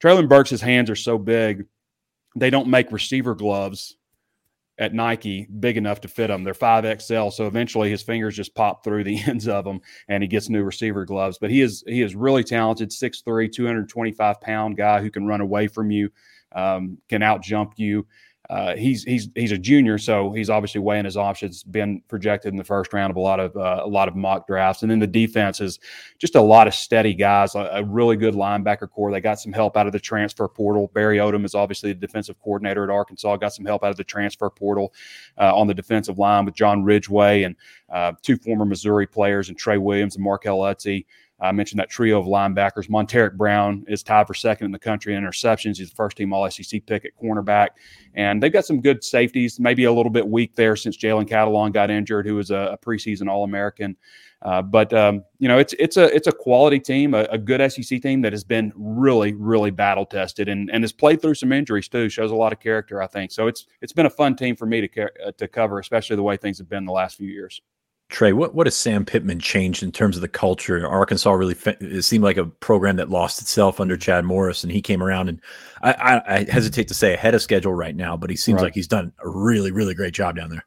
Treylon 0.00 0.28
Burks' 0.28 0.60
hands 0.60 0.88
are 0.88 0.96
so 0.96 1.18
big, 1.18 1.66
they 2.36 2.50
don't 2.50 2.68
make 2.68 2.92
receiver 2.92 3.34
gloves 3.34 3.97
at 4.78 4.94
Nike 4.94 5.46
big 5.58 5.76
enough 5.76 6.00
to 6.02 6.08
fit 6.08 6.30
him. 6.30 6.44
They're 6.44 6.54
5XL, 6.54 7.32
so 7.32 7.46
eventually 7.46 7.90
his 7.90 8.02
fingers 8.02 8.36
just 8.36 8.54
pop 8.54 8.84
through 8.84 9.04
the 9.04 9.18
ends 9.26 9.48
of 9.48 9.64
them 9.64 9.80
and 10.08 10.22
he 10.22 10.28
gets 10.28 10.48
new 10.48 10.62
receiver 10.62 11.04
gloves. 11.04 11.38
But 11.38 11.50
he 11.50 11.60
is 11.60 11.82
he 11.86 12.02
is 12.02 12.14
really 12.14 12.44
talented, 12.44 12.90
6'3, 12.90 13.52
225 13.52 14.40
pound 14.40 14.76
guy 14.76 15.00
who 15.00 15.10
can 15.10 15.26
run 15.26 15.40
away 15.40 15.66
from 15.66 15.90
you, 15.90 16.10
um, 16.52 16.98
can 17.08 17.22
out 17.22 17.42
jump 17.42 17.74
you. 17.76 18.06
Uh, 18.50 18.74
he's 18.76 19.04
he's 19.04 19.28
he's 19.34 19.52
a 19.52 19.58
junior, 19.58 19.98
so 19.98 20.32
he's 20.32 20.48
obviously 20.48 20.80
weighing 20.80 21.04
his 21.04 21.18
options. 21.18 21.62
Been 21.62 22.00
projected 22.08 22.50
in 22.50 22.56
the 22.56 22.64
first 22.64 22.94
round 22.94 23.10
of 23.10 23.16
a 23.16 23.20
lot 23.20 23.40
of 23.40 23.54
uh, 23.54 23.82
a 23.84 23.86
lot 23.86 24.08
of 24.08 24.16
mock 24.16 24.46
drafts, 24.46 24.80
and 24.80 24.90
then 24.90 24.98
the 24.98 25.06
defense 25.06 25.60
is 25.60 25.78
just 26.18 26.34
a 26.34 26.40
lot 26.40 26.66
of 26.66 26.72
steady 26.72 27.12
guys. 27.12 27.54
A, 27.54 27.68
a, 27.72 27.84
really 27.84 28.16
good 28.16 28.32
linebacker 28.32 28.90
corps. 28.90 29.10
They 29.10 29.20
got 29.20 29.38
some 29.38 29.52
help 29.52 29.76
out 29.76 29.86
of 29.86 29.92
the 29.92 30.00
transfer 30.00 30.48
portal. 30.48 30.90
Barry 30.94 31.18
Odom 31.18 31.44
is 31.44 31.54
obviously 31.54 31.92
the 31.92 32.00
defensive 32.00 32.40
coordinator 32.40 32.84
at 32.84 32.90
Arkansas. 32.90 33.36
Got 33.36 33.52
some 33.52 33.66
help 33.66 33.84
out 33.84 33.90
of 33.90 33.96
the 33.96 34.04
transfer 34.04 34.48
portal 34.48 34.94
uh, 35.36 35.54
on 35.54 35.66
the 35.66 35.74
defensive 35.74 36.18
line 36.18 36.46
with 36.46 36.54
John 36.54 36.82
Ridgeway 36.82 37.42
and 37.42 37.54
uh, 37.90 38.12
two 38.22 38.38
former 38.38 38.64
Missouri 38.64 39.06
players 39.06 39.50
and 39.50 39.58
Trey 39.58 39.76
Williams 39.76 40.16
and 40.16 40.24
Markell 40.24 40.60
Utsey. 40.60 41.04
I 41.40 41.52
mentioned 41.52 41.78
that 41.78 41.88
trio 41.88 42.18
of 42.18 42.26
linebackers. 42.26 42.88
Montaric 42.88 43.36
Brown 43.36 43.84
is 43.86 44.02
tied 44.02 44.26
for 44.26 44.34
second 44.34 44.66
in 44.66 44.72
the 44.72 44.78
country 44.78 45.14
in 45.14 45.22
interceptions. 45.22 45.76
He's 45.76 45.90
the 45.90 45.96
first 45.96 46.16
team 46.16 46.32
All 46.32 46.50
SEC 46.50 46.84
pick 46.86 47.04
at 47.04 47.12
cornerback. 47.22 47.68
And 48.14 48.42
they've 48.42 48.52
got 48.52 48.64
some 48.64 48.80
good 48.80 49.04
safeties, 49.04 49.60
maybe 49.60 49.84
a 49.84 49.92
little 49.92 50.10
bit 50.10 50.26
weak 50.26 50.56
there 50.56 50.74
since 50.74 50.96
Jalen 50.96 51.28
Catalon 51.28 51.72
got 51.72 51.90
injured, 51.90 52.26
who 52.26 52.34
was 52.34 52.50
a, 52.50 52.72
a 52.72 52.78
preseason 52.78 53.28
All 53.28 53.44
American. 53.44 53.96
Uh, 54.42 54.62
but 54.62 54.92
um, 54.92 55.24
you 55.38 55.48
know, 55.48 55.58
it's 55.58 55.74
it's 55.80 55.96
a 55.96 56.14
it's 56.14 56.28
a 56.28 56.32
quality 56.32 56.78
team, 56.78 57.12
a, 57.12 57.22
a, 57.24 57.38
good 57.38 57.60
SEC 57.72 58.00
team 58.00 58.22
that 58.22 58.32
has 58.32 58.44
been 58.44 58.72
really 58.76 59.34
really 59.34 59.72
battle 59.72 60.06
tested 60.06 60.48
and 60.48 60.70
and 60.70 60.84
has 60.84 60.92
played 60.92 61.20
through 61.20 61.34
some 61.34 61.50
injuries 61.50 61.88
too. 61.88 62.08
Shows 62.08 62.30
a 62.30 62.36
lot 62.36 62.52
of 62.52 62.60
character, 62.60 63.02
I 63.02 63.08
think. 63.08 63.32
So 63.32 63.48
it's 63.48 63.66
it's 63.80 63.92
been 63.92 64.06
a 64.06 64.10
fun 64.10 64.36
team 64.36 64.54
for 64.54 64.66
me 64.66 64.86
to 64.86 65.04
uh, 65.26 65.32
to 65.38 65.48
cover, 65.48 65.80
especially 65.80 66.14
the 66.14 66.22
way 66.22 66.36
things 66.36 66.58
have 66.58 66.68
been 66.68 66.84
the 66.84 66.92
last 66.92 67.16
few 67.16 67.28
years. 67.28 67.60
Trey, 68.08 68.32
what, 68.32 68.54
what 68.54 68.66
has 68.66 68.74
Sam 68.74 69.04
Pittman 69.04 69.38
changed 69.38 69.82
in 69.82 69.92
terms 69.92 70.16
of 70.16 70.22
the 70.22 70.28
culture? 70.28 70.86
Arkansas 70.86 71.30
really 71.30 71.56
it 71.80 72.02
seemed 72.02 72.24
like 72.24 72.38
a 72.38 72.46
program 72.46 72.96
that 72.96 73.10
lost 73.10 73.42
itself 73.42 73.80
under 73.80 73.96
mm-hmm. 73.96 74.00
Chad 74.00 74.24
Morris, 74.24 74.62
and 74.62 74.72
he 74.72 74.80
came 74.80 75.02
around 75.02 75.28
and 75.28 75.40
I, 75.82 75.92
I, 75.92 76.34
I 76.36 76.46
hesitate 76.50 76.88
to 76.88 76.94
say 76.94 77.12
ahead 77.12 77.34
of 77.34 77.42
schedule 77.42 77.74
right 77.74 77.94
now, 77.94 78.16
but 78.16 78.30
he 78.30 78.36
seems 78.36 78.56
right. 78.56 78.64
like 78.64 78.74
he's 78.74 78.88
done 78.88 79.12
a 79.22 79.28
really 79.28 79.70
really 79.70 79.94
great 79.94 80.14
job 80.14 80.36
down 80.36 80.50
there. 80.50 80.64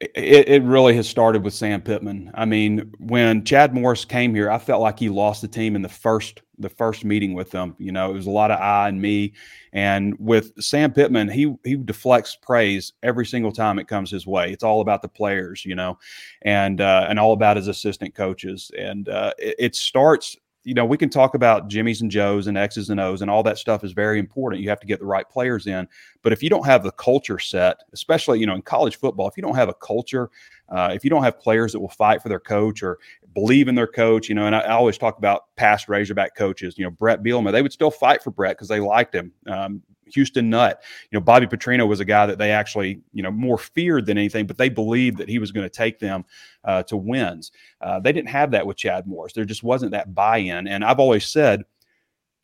It, 0.00 0.48
it 0.48 0.62
really 0.62 0.94
has 0.94 1.08
started 1.08 1.42
with 1.42 1.54
Sam 1.54 1.82
Pittman. 1.82 2.30
I 2.34 2.44
mean, 2.44 2.92
when 2.98 3.44
Chad 3.44 3.74
Morris 3.74 4.04
came 4.04 4.32
here, 4.32 4.48
I 4.48 4.58
felt 4.58 4.80
like 4.80 4.98
he 4.98 5.08
lost 5.08 5.42
the 5.42 5.48
team 5.48 5.74
in 5.74 5.82
the 5.82 5.88
first 5.88 6.40
the 6.60 6.68
first 6.68 7.04
meeting 7.04 7.34
with 7.34 7.50
them. 7.50 7.74
You 7.78 7.92
know, 7.92 8.10
it 8.10 8.14
was 8.14 8.26
a 8.26 8.30
lot 8.30 8.50
of 8.50 8.60
I 8.60 8.88
and 8.88 9.00
me. 9.00 9.32
And 9.72 10.16
with 10.18 10.52
Sam 10.62 10.92
Pittman, 10.92 11.28
he 11.28 11.54
he 11.64 11.76
deflects 11.76 12.36
praise 12.36 12.92
every 13.02 13.26
single 13.26 13.50
time 13.50 13.78
it 13.80 13.88
comes 13.88 14.10
his 14.10 14.26
way. 14.26 14.52
It's 14.52 14.62
all 14.64 14.80
about 14.80 15.02
the 15.02 15.08
players, 15.08 15.64
you 15.64 15.74
know, 15.74 15.98
and 16.42 16.80
uh, 16.80 17.06
and 17.08 17.18
all 17.18 17.32
about 17.32 17.56
his 17.56 17.66
assistant 17.66 18.14
coaches. 18.14 18.70
And 18.78 19.08
uh, 19.08 19.32
it, 19.36 19.56
it 19.58 19.74
starts 19.74 20.36
you 20.68 20.74
know, 20.74 20.84
we 20.84 20.98
can 20.98 21.08
talk 21.08 21.34
about 21.34 21.70
Jimmys 21.70 22.02
and 22.02 22.10
Joes 22.10 22.46
and 22.46 22.58
X's 22.58 22.90
and 22.90 23.00
O's 23.00 23.22
and 23.22 23.30
all 23.30 23.42
that 23.42 23.56
stuff 23.56 23.82
is 23.84 23.92
very 23.92 24.18
important. 24.18 24.60
You 24.60 24.68
have 24.68 24.80
to 24.80 24.86
get 24.86 25.00
the 25.00 25.06
right 25.06 25.26
players 25.26 25.66
in. 25.66 25.88
But 26.20 26.34
if 26.34 26.42
you 26.42 26.50
don't 26.50 26.66
have 26.66 26.82
the 26.82 26.92
culture 26.92 27.38
set, 27.38 27.78
especially, 27.94 28.38
you 28.38 28.46
know, 28.46 28.54
in 28.54 28.60
college 28.60 28.96
football, 28.96 29.26
if 29.26 29.36
you 29.38 29.42
don't 29.42 29.54
have 29.54 29.70
a 29.70 29.74
culture, 29.74 30.28
uh, 30.68 30.90
if 30.92 31.04
you 31.04 31.08
don't 31.08 31.22
have 31.22 31.40
players 31.40 31.72
that 31.72 31.80
will 31.80 31.88
fight 31.88 32.20
for 32.20 32.28
their 32.28 32.38
coach 32.38 32.82
or 32.82 32.98
believe 33.34 33.68
in 33.68 33.74
their 33.74 33.86
coach, 33.86 34.28
you 34.28 34.34
know, 34.34 34.46
and 34.46 34.54
I, 34.54 34.60
I 34.60 34.72
always 34.72 34.98
talk 34.98 35.18
about 35.18 35.54
past 35.56 35.88
Razorback 35.88 36.34
coaches, 36.34 36.76
you 36.76 36.84
know, 36.84 36.90
Bret 36.90 37.22
Bielema, 37.22 37.52
they 37.52 37.62
would 37.62 37.72
still 37.72 37.90
fight 37.90 38.22
for 38.22 38.30
Bret 38.30 38.56
because 38.56 38.68
they 38.68 38.80
liked 38.80 39.14
him. 39.14 39.32
Um, 39.46 39.82
Houston 40.12 40.50
Nutt. 40.50 40.82
You 41.10 41.18
know, 41.18 41.24
Bobby 41.24 41.46
Petrino 41.46 41.86
was 41.86 42.00
a 42.00 42.04
guy 42.04 42.26
that 42.26 42.38
they 42.38 42.50
actually, 42.50 43.00
you 43.12 43.22
know, 43.22 43.30
more 43.30 43.58
feared 43.58 44.06
than 44.06 44.18
anything, 44.18 44.46
but 44.46 44.58
they 44.58 44.68
believed 44.68 45.18
that 45.18 45.28
he 45.28 45.38
was 45.38 45.52
going 45.52 45.66
to 45.66 45.70
take 45.70 45.98
them 45.98 46.24
uh, 46.64 46.82
to 46.84 46.96
wins. 46.96 47.52
Uh, 47.80 48.00
they 48.00 48.12
didn't 48.12 48.30
have 48.30 48.50
that 48.52 48.66
with 48.66 48.76
Chad 48.76 49.06
Morris. 49.06 49.32
There 49.32 49.44
just 49.44 49.62
wasn't 49.62 49.92
that 49.92 50.14
buy-in. 50.14 50.66
And 50.66 50.84
I've 50.84 51.00
always 51.00 51.26
said, 51.26 51.62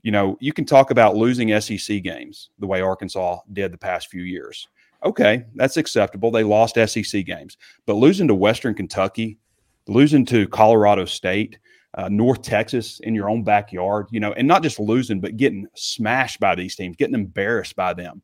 you 0.03 0.13
know, 0.13 0.37
you 0.41 0.53
can 0.53 0.67
talk 0.67 0.91
about 0.91 1.17
losing 1.17 1.59
SEC 1.61 2.03
games 2.03 2.51
the 2.59 2.67
way 2.67 2.81
Arkansas 2.81 3.39
did 3.53 3.73
the 3.73 3.79
past 3.79 4.09
few 4.09 4.23
years. 4.23 4.69
Okay, 5.03 5.45
that's 5.55 5.77
acceptable. 5.77 6.31
They 6.31 6.45
lost 6.45 6.77
SEC 6.77 7.25
games, 7.27 7.59
but 7.87 7.95
losing 7.95 8.29
to 8.29 8.35
Western 8.35 8.75
Kentucky, 8.75 9.39
losing 9.87 10.25
to 10.27 10.49
Colorado 10.49 11.05
State, 11.05 11.59
uh, 11.95 12.09
North 12.09 12.43
Texas 12.43 13.01
in 13.01 13.15
your 13.15 13.29
own 13.31 13.45
backyard, 13.45 14.07
you 14.11 14.19
know, 14.19 14.33
and 14.33 14.49
not 14.49 14.63
just 14.63 14.81
losing, 14.81 15.21
but 15.21 15.37
getting 15.37 15.67
smashed 15.75 16.41
by 16.41 16.55
these 16.55 16.75
teams, 16.75 16.97
getting 16.97 17.15
embarrassed 17.15 17.77
by 17.77 17.95
them. 17.95 18.23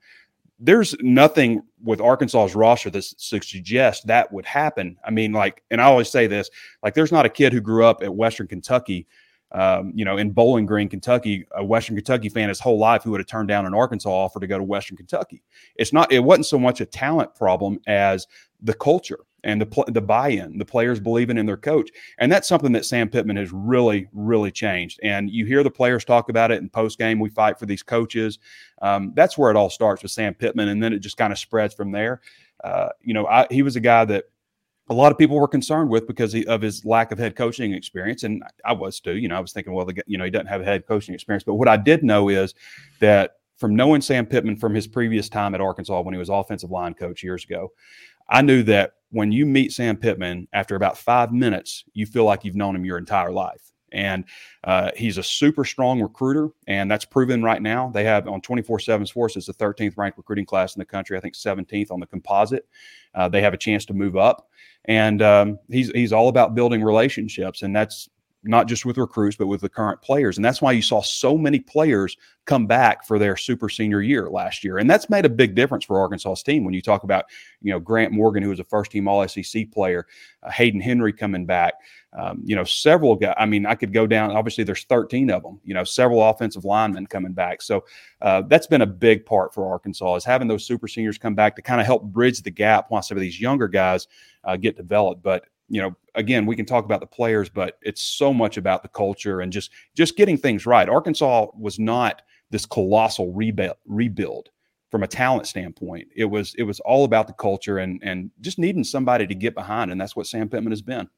there's 0.60 0.94
nothing 1.00 1.62
with 1.82 2.00
Arkansas's 2.00 2.54
roster 2.54 2.90
that 2.90 3.02
suggests 3.02 4.04
that 4.04 4.30
would 4.30 4.44
happen. 4.44 4.96
I 5.04 5.10
mean, 5.10 5.32
like, 5.32 5.62
and 5.70 5.80
I 5.80 5.84
always 5.84 6.10
say 6.10 6.26
this, 6.26 6.50
like, 6.82 6.92
there's 6.92 7.10
not 7.10 7.24
a 7.24 7.30
kid 7.30 7.52
who 7.54 7.62
grew 7.62 7.84
up 7.84 8.02
at 8.02 8.14
Western 8.14 8.46
Kentucky, 8.46 9.06
um, 9.52 9.92
you 9.94 10.04
know, 10.04 10.18
in 10.18 10.30
Bowling 10.30 10.66
Green, 10.66 10.88
Kentucky, 10.88 11.46
a 11.52 11.64
Western 11.64 11.96
Kentucky 11.96 12.28
fan 12.28 12.50
his 12.50 12.60
whole 12.60 12.78
life 12.78 13.02
who 13.02 13.10
would 13.12 13.20
have 13.20 13.26
turned 13.26 13.48
down 13.48 13.64
an 13.64 13.74
Arkansas 13.74 14.10
offer 14.10 14.38
to 14.38 14.46
go 14.46 14.58
to 14.58 14.64
Western 14.64 14.98
Kentucky. 14.98 15.42
It's 15.76 15.94
not, 15.94 16.12
it 16.12 16.20
wasn't 16.20 16.46
so 16.46 16.58
much 16.58 16.82
a 16.82 16.86
talent 16.86 17.34
problem 17.34 17.80
as 17.86 18.26
the 18.60 18.74
culture 18.74 19.20
and 19.44 19.60
the 19.60 19.84
the 19.88 20.00
buy-in, 20.00 20.58
the 20.58 20.64
players 20.64 21.00
believing 21.00 21.38
in 21.38 21.46
their 21.46 21.56
coach, 21.56 21.90
and 22.18 22.30
that's 22.30 22.48
something 22.48 22.72
that 22.72 22.84
Sam 22.84 23.08
Pittman 23.08 23.36
has 23.36 23.52
really, 23.52 24.08
really 24.12 24.50
changed. 24.50 25.00
And 25.02 25.30
you 25.30 25.46
hear 25.46 25.62
the 25.62 25.70
players 25.70 26.04
talk 26.04 26.28
about 26.28 26.50
it 26.50 26.60
in 26.60 26.68
post 26.68 26.98
game. 26.98 27.18
We 27.18 27.30
fight 27.30 27.58
for 27.58 27.66
these 27.66 27.82
coaches. 27.82 28.38
Um, 28.82 29.12
that's 29.14 29.38
where 29.38 29.50
it 29.50 29.56
all 29.56 29.70
starts 29.70 30.02
with 30.02 30.12
Sam 30.12 30.34
Pittman, 30.34 30.68
and 30.68 30.82
then 30.82 30.92
it 30.92 30.98
just 31.00 31.16
kind 31.16 31.32
of 31.32 31.38
spreads 31.38 31.74
from 31.74 31.92
there. 31.92 32.20
Uh, 32.62 32.90
you 33.00 33.14
know, 33.14 33.26
I, 33.26 33.46
he 33.50 33.62
was 33.62 33.76
a 33.76 33.80
guy 33.80 34.04
that 34.06 34.24
a 34.90 34.94
lot 34.94 35.12
of 35.12 35.18
people 35.18 35.38
were 35.38 35.48
concerned 35.48 35.88
with 35.88 36.06
because 36.06 36.32
he, 36.32 36.44
of 36.46 36.60
his 36.60 36.84
lack 36.84 37.12
of 37.12 37.18
head 37.18 37.36
coaching 37.36 37.72
experience, 37.72 38.24
and 38.24 38.42
I 38.64 38.72
was 38.72 39.00
too. 39.00 39.16
You 39.16 39.28
know, 39.28 39.36
I 39.36 39.40
was 39.40 39.52
thinking, 39.52 39.72
well, 39.72 39.86
the, 39.86 40.02
you 40.06 40.18
know, 40.18 40.24
he 40.24 40.30
doesn't 40.30 40.48
have 40.48 40.60
a 40.60 40.64
head 40.64 40.86
coaching 40.86 41.14
experience. 41.14 41.44
But 41.44 41.54
what 41.54 41.68
I 41.68 41.76
did 41.76 42.02
know 42.02 42.28
is 42.28 42.54
that 42.98 43.36
from 43.56 43.76
knowing 43.76 44.00
Sam 44.00 44.26
Pittman 44.26 44.56
from 44.56 44.74
his 44.74 44.88
previous 44.88 45.28
time 45.28 45.54
at 45.54 45.60
Arkansas 45.60 46.00
when 46.00 46.14
he 46.14 46.18
was 46.18 46.28
offensive 46.28 46.70
line 46.70 46.94
coach 46.94 47.22
years 47.22 47.44
ago, 47.44 47.72
I 48.28 48.42
knew 48.42 48.62
that 48.64 48.94
when 49.10 49.32
you 49.32 49.46
meet 49.46 49.72
Sam 49.72 49.96
Pittman, 49.96 50.48
after 50.52 50.76
about 50.76 50.96
five 50.96 51.32
minutes, 51.32 51.84
you 51.92 52.06
feel 52.06 52.24
like 52.24 52.44
you've 52.44 52.56
known 52.56 52.76
him 52.76 52.84
your 52.84 52.98
entire 52.98 53.32
life. 53.32 53.72
And 53.92 54.24
uh, 54.62 54.92
he's 54.96 55.18
a 55.18 55.22
super 55.22 55.64
strong 55.64 56.00
recruiter, 56.00 56.50
and 56.68 56.88
that's 56.88 57.04
proven 57.04 57.42
right 57.42 57.60
now. 57.60 57.90
They 57.92 58.04
have 58.04 58.28
on 58.28 58.40
24 58.40 58.78
7 58.78 59.04
Sports, 59.04 59.36
it's 59.36 59.46
the 59.46 59.54
13th 59.54 59.96
ranked 59.96 60.16
recruiting 60.16 60.46
class 60.46 60.76
in 60.76 60.80
the 60.80 60.84
country, 60.84 61.16
I 61.16 61.20
think 61.20 61.34
17th 61.34 61.90
on 61.90 61.98
the 61.98 62.06
composite. 62.06 62.68
Uh, 63.14 63.28
they 63.28 63.42
have 63.42 63.52
a 63.52 63.58
chance 63.58 63.84
to 63.86 63.94
move 63.94 64.16
up. 64.16 64.48
And 64.84 65.20
um, 65.22 65.58
he's, 65.68 65.90
he's 65.90 66.12
all 66.12 66.28
about 66.28 66.54
building 66.54 66.82
relationships, 66.82 67.62
and 67.62 67.74
that's 67.74 68.08
not 68.42 68.66
just 68.66 68.86
with 68.86 68.96
recruits, 68.96 69.36
but 69.36 69.48
with 69.48 69.60
the 69.60 69.68
current 69.68 70.00
players. 70.00 70.38
And 70.38 70.44
that's 70.44 70.62
why 70.62 70.72
you 70.72 70.80
saw 70.80 71.02
so 71.02 71.36
many 71.36 71.60
players 71.60 72.16
come 72.46 72.66
back 72.66 73.06
for 73.06 73.18
their 73.18 73.36
super 73.36 73.68
senior 73.68 74.00
year 74.00 74.30
last 74.30 74.64
year. 74.64 74.78
And 74.78 74.88
that's 74.88 75.10
made 75.10 75.26
a 75.26 75.30
big 75.30 75.54
difference 75.54 75.84
for 75.84 76.00
Arkansas's 76.00 76.42
team. 76.42 76.64
When 76.64 76.72
you 76.72 76.80
talk 76.80 77.04
about, 77.04 77.26
you 77.60 77.70
know, 77.70 77.78
Grant 77.78 78.12
Morgan, 78.12 78.42
who 78.42 78.48
was 78.48 78.58
a 78.58 78.64
first 78.64 78.90
team 78.92 79.06
All 79.06 79.26
SEC 79.28 79.70
player, 79.70 80.06
uh, 80.42 80.50
Hayden 80.50 80.80
Henry 80.80 81.12
coming 81.12 81.44
back, 81.44 81.74
um, 82.18 82.40
you 82.44 82.56
know, 82.56 82.64
several 82.64 83.14
guys. 83.14 83.34
I 83.36 83.44
mean, 83.44 83.66
I 83.66 83.74
could 83.74 83.92
go 83.92 84.06
down, 84.06 84.30
obviously, 84.30 84.64
there's 84.64 84.84
13 84.84 85.30
of 85.30 85.42
them, 85.42 85.60
you 85.62 85.74
know, 85.74 85.84
several 85.84 86.22
offensive 86.22 86.64
linemen 86.64 87.06
coming 87.06 87.32
back. 87.32 87.60
So 87.60 87.84
uh, 88.22 88.42
that's 88.48 88.66
been 88.66 88.82
a 88.82 88.86
big 88.86 89.26
part 89.26 89.52
for 89.52 89.70
Arkansas 89.70 90.16
is 90.16 90.24
having 90.24 90.48
those 90.48 90.64
super 90.64 90.88
seniors 90.88 91.18
come 91.18 91.34
back 91.34 91.56
to 91.56 91.62
kind 91.62 91.80
of 91.80 91.86
help 91.86 92.04
bridge 92.04 92.40
the 92.40 92.50
gap 92.50 92.86
while 92.88 93.02
some 93.02 93.18
of 93.18 93.22
these 93.22 93.40
younger 93.40 93.68
guys 93.68 94.08
uh, 94.44 94.56
get 94.56 94.76
developed. 94.76 95.22
But 95.22 95.44
you 95.70 95.80
know, 95.80 95.96
again, 96.16 96.44
we 96.46 96.56
can 96.56 96.66
talk 96.66 96.84
about 96.84 97.00
the 97.00 97.06
players, 97.06 97.48
but 97.48 97.78
it's 97.80 98.02
so 98.02 98.34
much 98.34 98.56
about 98.56 98.82
the 98.82 98.88
culture 98.88 99.40
and 99.40 99.52
just 99.52 99.70
just 99.96 100.16
getting 100.16 100.36
things 100.36 100.66
right. 100.66 100.88
Arkansas 100.88 101.46
was 101.56 101.78
not 101.78 102.22
this 102.50 102.66
colossal 102.66 103.32
rebuild 103.32 103.76
rebuild 103.86 104.50
from 104.90 105.04
a 105.04 105.06
talent 105.06 105.46
standpoint. 105.46 106.08
It 106.16 106.24
was 106.24 106.54
it 106.58 106.64
was 106.64 106.80
all 106.80 107.04
about 107.04 107.28
the 107.28 107.32
culture 107.32 107.78
and 107.78 108.00
and 108.02 108.30
just 108.40 108.58
needing 108.58 108.84
somebody 108.84 109.26
to 109.26 109.34
get 109.34 109.54
behind, 109.54 109.92
and 109.92 110.00
that's 110.00 110.16
what 110.16 110.26
Sam 110.26 110.48
Pittman 110.48 110.72
has 110.72 110.82
been. 110.82 111.08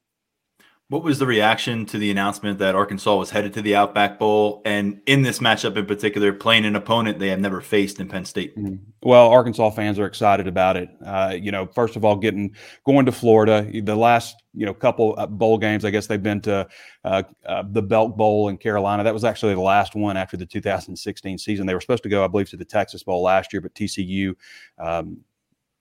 What 0.93 1.01
was 1.01 1.17
the 1.17 1.25
reaction 1.25 1.87
to 1.87 1.97
the 1.97 2.11
announcement 2.11 2.59
that 2.59 2.75
Arkansas 2.75 3.15
was 3.15 3.31
headed 3.31 3.51
to 3.55 3.63
the 3.63 3.75
Outback 3.75 4.19
Bowl 4.19 4.61
and 4.63 5.01
in 5.07 5.23
this 5.23 5.39
matchup 5.39 5.75
in 5.75 5.87
particular, 5.87 6.31
playing 6.33 6.65
an 6.65 6.75
opponent 6.75 7.17
they 7.17 7.29
have 7.29 7.39
never 7.39 7.61
faced 7.61 7.99
in 7.99 8.07
Penn 8.07 8.25
State? 8.25 8.55
Mm-hmm. 8.55 8.75
Well, 9.01 9.29
Arkansas 9.29 9.71
fans 9.71 9.97
are 9.97 10.05
excited 10.05 10.45
about 10.45 10.77
it. 10.77 10.89
Uh, 11.03 11.35
you 11.35 11.51
know, 11.51 11.65
first 11.65 11.95
of 11.95 12.05
all, 12.05 12.15
getting 12.15 12.55
going 12.85 13.07
to 13.07 13.11
Florida. 13.11 13.67
The 13.73 13.95
last 13.95 14.43
you 14.53 14.67
know 14.67 14.73
couple 14.75 15.15
bowl 15.31 15.57
games, 15.57 15.83
I 15.83 15.89
guess 15.89 16.05
they've 16.05 16.21
been 16.21 16.41
to 16.41 16.67
uh, 17.03 17.23
uh, 17.43 17.63
the 17.67 17.81
Belk 17.81 18.15
Bowl 18.15 18.49
in 18.49 18.57
Carolina. 18.57 19.03
That 19.03 19.15
was 19.15 19.23
actually 19.23 19.55
the 19.55 19.61
last 19.61 19.95
one 19.95 20.15
after 20.15 20.37
the 20.37 20.45
2016 20.45 21.39
season. 21.39 21.65
They 21.65 21.73
were 21.73 21.81
supposed 21.81 22.03
to 22.03 22.09
go, 22.09 22.23
I 22.23 22.27
believe, 22.27 22.51
to 22.51 22.57
the 22.57 22.65
Texas 22.65 23.01
Bowl 23.01 23.23
last 23.23 23.51
year, 23.51 23.61
but 23.61 23.73
TCU. 23.73 24.35
Um, 24.77 25.21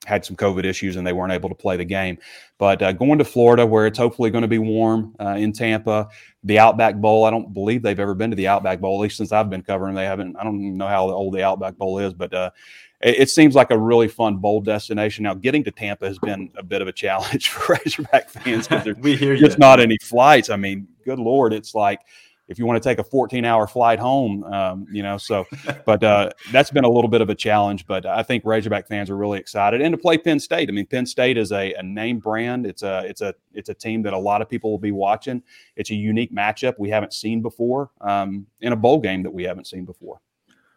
had 0.04 0.24
some 0.24 0.36
COVID 0.36 0.64
issues 0.64 0.96
and 0.96 1.06
they 1.06 1.12
weren't 1.12 1.32
able 1.32 1.48
to 1.48 1.54
play 1.54 1.76
the 1.76 1.84
game. 1.84 2.18
But 2.58 2.82
uh, 2.82 2.92
going 2.92 3.18
to 3.18 3.24
Florida, 3.24 3.66
where 3.66 3.86
it's 3.86 3.98
hopefully 3.98 4.30
going 4.30 4.42
to 4.42 4.48
be 4.48 4.58
warm 4.58 5.14
uh, 5.20 5.36
in 5.38 5.52
Tampa, 5.52 6.08
the 6.44 6.58
Outback 6.58 6.96
Bowl. 6.96 7.24
I 7.24 7.30
don't 7.30 7.52
believe 7.52 7.82
they've 7.82 7.98
ever 7.98 8.14
been 8.14 8.30
to 8.30 8.36
the 8.36 8.48
Outback 8.48 8.80
Bowl, 8.80 8.98
at 8.98 9.02
least 9.02 9.16
since 9.16 9.32
I've 9.32 9.50
been 9.50 9.62
covering. 9.62 9.94
They 9.94 10.04
haven't. 10.04 10.36
I 10.36 10.44
don't 10.44 10.76
know 10.76 10.88
how 10.88 11.08
old 11.10 11.34
the 11.34 11.44
Outback 11.44 11.76
Bowl 11.76 11.98
is, 11.98 12.12
but 12.12 12.32
uh, 12.32 12.50
it, 13.00 13.20
it, 13.20 13.30
seems 13.30 13.54
like 13.54 13.70
a 13.70 13.78
really 13.78 14.08
fun 14.08 14.36
bowl 14.36 14.60
destination. 14.60 15.24
Now, 15.24 15.34
getting 15.34 15.64
to 15.64 15.70
Tampa 15.70 16.06
has 16.06 16.18
been 16.18 16.50
a 16.56 16.62
bit 16.62 16.82
of 16.82 16.88
a 16.88 16.92
challenge 16.92 17.48
for 17.50 17.74
Razorback 17.74 18.30
fans 18.30 18.68
because 18.68 18.96
there's 19.20 19.40
just 19.40 19.58
not 19.58 19.80
any 19.80 19.98
flights. 19.98 20.50
I 20.50 20.56
mean, 20.56 20.86
good 21.04 21.18
lord, 21.18 21.52
it's 21.52 21.74
like 21.74 22.00
if 22.48 22.58
you 22.58 22.66
want 22.66 22.82
to 22.82 22.88
take 22.88 22.98
a 22.98 23.04
14 23.04 23.44
hour 23.44 23.66
flight 23.66 23.98
home, 23.98 24.44
um, 24.44 24.86
you 24.90 25.02
know, 25.02 25.16
so, 25.16 25.46
but 25.86 26.02
uh, 26.02 26.30
that's 26.50 26.70
been 26.70 26.84
a 26.84 26.88
little 26.88 27.08
bit 27.08 27.20
of 27.20 27.30
a 27.30 27.34
challenge, 27.34 27.86
but 27.86 28.04
I 28.04 28.22
think 28.22 28.44
Razorback 28.44 28.88
fans 28.88 29.10
are 29.10 29.16
really 29.16 29.38
excited 29.38 29.80
and 29.80 29.92
to 29.92 29.98
play 29.98 30.18
Penn 30.18 30.40
State. 30.40 30.68
I 30.68 30.72
mean, 30.72 30.86
Penn 30.86 31.06
State 31.06 31.38
is 31.38 31.52
a, 31.52 31.72
a 31.74 31.82
name 31.82 32.18
brand. 32.18 32.66
It's 32.66 32.82
a, 32.82 33.04
it's 33.06 33.20
a, 33.20 33.34
it's 33.54 33.68
a 33.68 33.74
team 33.74 34.02
that 34.02 34.12
a 34.12 34.18
lot 34.18 34.42
of 34.42 34.48
people 34.48 34.70
will 34.70 34.78
be 34.78 34.92
watching. 34.92 35.42
It's 35.76 35.90
a 35.90 35.94
unique 35.94 36.34
matchup 36.34 36.74
we 36.78 36.90
haven't 36.90 37.12
seen 37.12 37.42
before 37.42 37.90
um, 38.00 38.46
in 38.60 38.72
a 38.72 38.76
bowl 38.76 39.00
game 39.00 39.22
that 39.22 39.32
we 39.32 39.44
haven't 39.44 39.66
seen 39.66 39.84
before. 39.84 40.20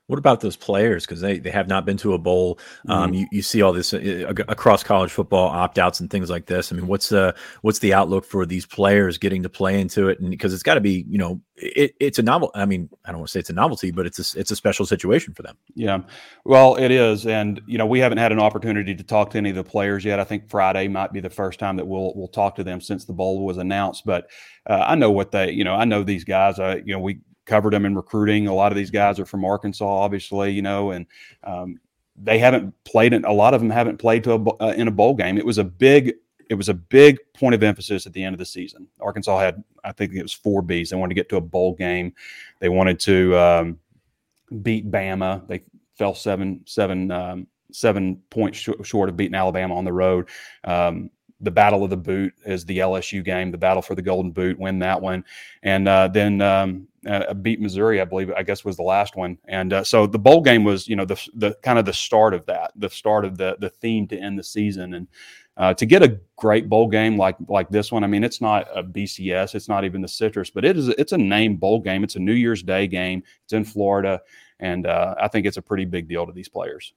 What 0.08 0.20
about 0.20 0.42
those 0.42 0.56
players? 0.56 1.06
Because 1.06 1.22
they, 1.22 1.40
they 1.40 1.50
have 1.50 1.68
not 1.68 1.84
been 1.84 1.98
to 1.98 2.14
a 2.14 2.20
bowl. 2.20 2.60
Um, 2.88 3.12
mm-hmm. 3.12 3.14
you, 3.16 3.28
you 3.32 3.42
see 3.42 3.64
all 3.64 3.74
this 3.74 3.94
uh, 3.94 4.34
across 4.48 4.84
college 4.84 5.12
football 5.12 5.48
opt 5.48 5.80
outs 5.80 6.00
and 6.00 6.12
things 6.12 6.30
like 6.30 6.46
this. 6.46 6.72
I 6.72 6.76
mean, 6.76 6.86
what's 6.86 7.10
the 7.10 7.36
what's 7.62 7.80
the 7.80 7.94
outlook 7.94 8.24
for 8.24 8.46
these 8.46 8.68
players 8.68 9.18
getting 9.18 9.42
to 9.44 9.50
play 9.50 9.80
into 9.80 10.08
it? 10.08 10.20
And 10.20 10.30
because 10.30 10.54
it's 10.54 10.62
got 10.62 10.76
to 10.76 10.82
be, 10.82 11.06
you 11.10 11.18
know, 11.18 11.42
it, 11.56 11.96
it's 12.00 12.20
a 12.20 12.24
novel. 12.24 12.52
I 12.54 12.66
mean, 12.66 12.88
I 13.06 13.12
don't 13.12 13.20
want 13.20 13.30
to 13.30 13.32
say 13.32 13.40
it's 13.40 13.50
a 13.50 13.54
novelty, 13.54 13.90
but 13.90 14.06
it's 14.06 14.36
a, 14.36 14.40
it's 14.40 14.52
a 14.52 14.56
special 14.56 14.86
situation 14.86 15.34
for 15.34 15.42
them. 15.42 15.58
Yeah, 15.74 16.00
well, 16.44 16.76
it 16.76 16.92
is, 16.92 17.26
and 17.26 17.60
you 17.66 17.80
know, 17.80 17.88
we 17.88 18.00
haven't 18.00 18.20
had 18.20 18.32
an 18.32 18.40
opportunity 18.40 18.94
to 18.94 19.04
talk 19.04 19.32
to 19.32 19.40
any 19.40 19.50
of 19.50 19.56
the 19.56 19.64
players 19.64 20.06
yet. 20.06 20.20
I 20.20 20.24
think 20.24 20.50
Friday 20.50 20.88
might 20.88 21.14
be 21.14 21.20
the 21.20 21.30
first 21.32 21.60
time 21.60 21.78
that 21.78 21.88
we'll 21.88 22.14
we'll 22.16 22.28
talk 22.28 22.56
to 22.58 22.64
them 22.64 22.80
since 22.80 23.06
the 23.06 23.14
bowl 23.14 23.44
was 23.44 23.58
announced. 23.58 24.06
But 24.06 24.30
uh, 24.70 24.84
I 24.86 24.94
know 24.94 25.10
what 25.10 25.32
they, 25.32 25.52
you 25.52 25.64
know, 25.64 25.74
I 25.74 25.86
know 25.86 26.04
these 26.04 26.24
guys. 26.24 26.60
Uh, 26.60 26.78
you 26.86 26.94
know, 26.94 27.00
we 27.00 27.20
covered 27.46 27.74
them 27.74 27.86
in 27.86 27.96
recruiting. 27.96 28.48
A 28.48 28.54
lot 28.54 28.72
of 28.72 28.76
these 28.76 28.92
guys 28.92 29.20
are 29.20 29.26
from 29.26 29.46
Arkansas, 29.46 29.86
obviously, 29.86 30.52
you 30.52 30.62
know, 30.62 30.92
and 30.92 31.06
um, 31.44 31.80
they 32.16 32.40
haven't 32.40 32.74
played 32.84 33.14
a 33.14 33.32
lot 33.32 33.54
of 33.54 33.62
them 33.62 33.70
haven't 33.70 33.98
played 33.98 34.24
to 34.24 34.34
a, 34.34 34.64
uh, 34.64 34.74
in 34.76 34.88
a 34.88 34.92
bowl 34.92 35.14
game. 35.14 35.38
It 35.38 35.46
was 35.46 35.58
a 35.58 35.64
big 35.64 36.14
it 36.50 36.56
was 36.56 36.70
a 36.70 36.74
big 36.74 37.18
point 37.34 37.56
of 37.56 37.64
emphasis 37.64 38.06
at 38.06 38.14
the 38.14 38.24
end 38.24 38.34
of 38.34 38.40
the 38.40 38.46
season. 38.46 38.88
Arkansas 39.00 39.40
had, 39.40 39.64
I 39.84 39.92
think 39.92 40.14
it 40.14 40.22
was 40.22 40.34
four 40.34 40.62
Bs. 40.62 40.90
They 40.90 40.96
wanted 40.96 41.10
to 41.10 41.20
get 41.20 41.30
to 41.30 41.38
a 41.38 41.42
bowl 41.42 41.74
game. 41.74 42.14
They 42.60 42.70
wanted 42.70 43.00
to 43.02 43.38
um, 43.38 43.80
beat 44.62 44.90
Bama. 44.92 45.48
They 45.48 45.64
fell 45.96 46.14
seven, 46.14 46.62
seven, 46.66 47.12
um, 47.12 47.48
seven 47.72 48.22
points 48.30 48.60
sh- 48.60 48.70
short 48.84 49.10
of 49.10 49.18
beating 49.18 49.36
Alabama 49.36 49.76
on 49.76 49.86
the 49.86 49.94
road. 49.94 50.30
Um, 50.64 51.10
the 51.42 51.52
battle 51.52 51.84
of 51.84 51.90
the 51.90 51.98
boot 51.98 52.34
is 52.46 52.66
the 52.66 52.80
LSU 52.80 53.24
game, 53.24 53.52
the 53.52 53.58
battle 53.58 53.82
for 53.82 53.96
the 53.96 54.02
golden 54.02 54.32
boot, 54.32 54.58
win 54.58 54.80
that 54.80 55.02
one. 55.02 55.26
And 55.64 55.88
uh, 55.88 56.08
then 56.08 56.42
um, 56.42 56.88
uh, 57.06 57.34
beat 57.34 57.62
Missouri, 57.62 58.02
I 58.02 58.06
believe. 58.06 58.32
I 58.32 58.44
guess 58.44 58.66
was 58.66 58.78
the 58.78 58.84
last 58.84 59.16
one, 59.16 59.38
and 59.46 59.74
uh, 59.74 59.84
so 59.84 60.08
the 60.08 60.20
bowl 60.20 60.42
game 60.42 60.64
was, 60.64 60.88
you 60.88 60.96
know, 60.96 61.06
the 61.06 61.30
the 61.36 61.56
kind 61.64 61.78
of 61.78 61.86
the 61.86 61.94
start 61.94 62.34
of 62.34 62.46
that, 62.48 62.72
the 62.76 62.90
start 62.90 63.26
of 63.26 63.38
the 63.38 63.58
the 63.60 63.70
theme 63.70 64.08
to 64.08 64.18
end 64.18 64.40
the 64.40 64.44
season, 64.44 64.96
and 64.96 65.08
uh, 65.58 65.74
to 65.76 65.86
get 65.86 66.04
a 66.04 66.20
great 66.36 66.68
bowl 66.68 66.88
game 66.88 67.18
like 67.18 67.36
like 67.48 67.70
this 67.70 67.92
one. 67.92 68.04
I 68.04 68.08
mean, 68.08 68.24
it's 68.24 68.42
not 68.42 68.68
a 68.76 68.84
BCS, 68.84 69.56
it's 69.56 69.70
not 69.70 69.86
even 69.86 70.02
the 70.02 70.08
Citrus, 70.08 70.50
but 70.50 70.66
it 70.66 70.78
is 70.78 70.90
it's 70.90 71.12
a 71.12 71.18
name 71.18 71.56
bowl 71.58 71.80
game. 71.80 72.04
It's 72.04 72.16
a 72.16 72.20
New 72.20 72.34
Year's 72.34 72.64
Day 72.64 72.88
game. 72.88 73.24
It's 73.44 73.54
in 73.54 73.64
Florida, 73.64 74.22
and 74.60 74.88
uh, 74.88 75.16
I 75.20 75.28
think 75.28 75.46
it's 75.46 75.58
a 75.58 75.62
pretty 75.62 75.86
big 75.86 76.08
deal 76.08 76.26
to 76.26 76.32
these 76.32 76.50
players. 76.50 76.94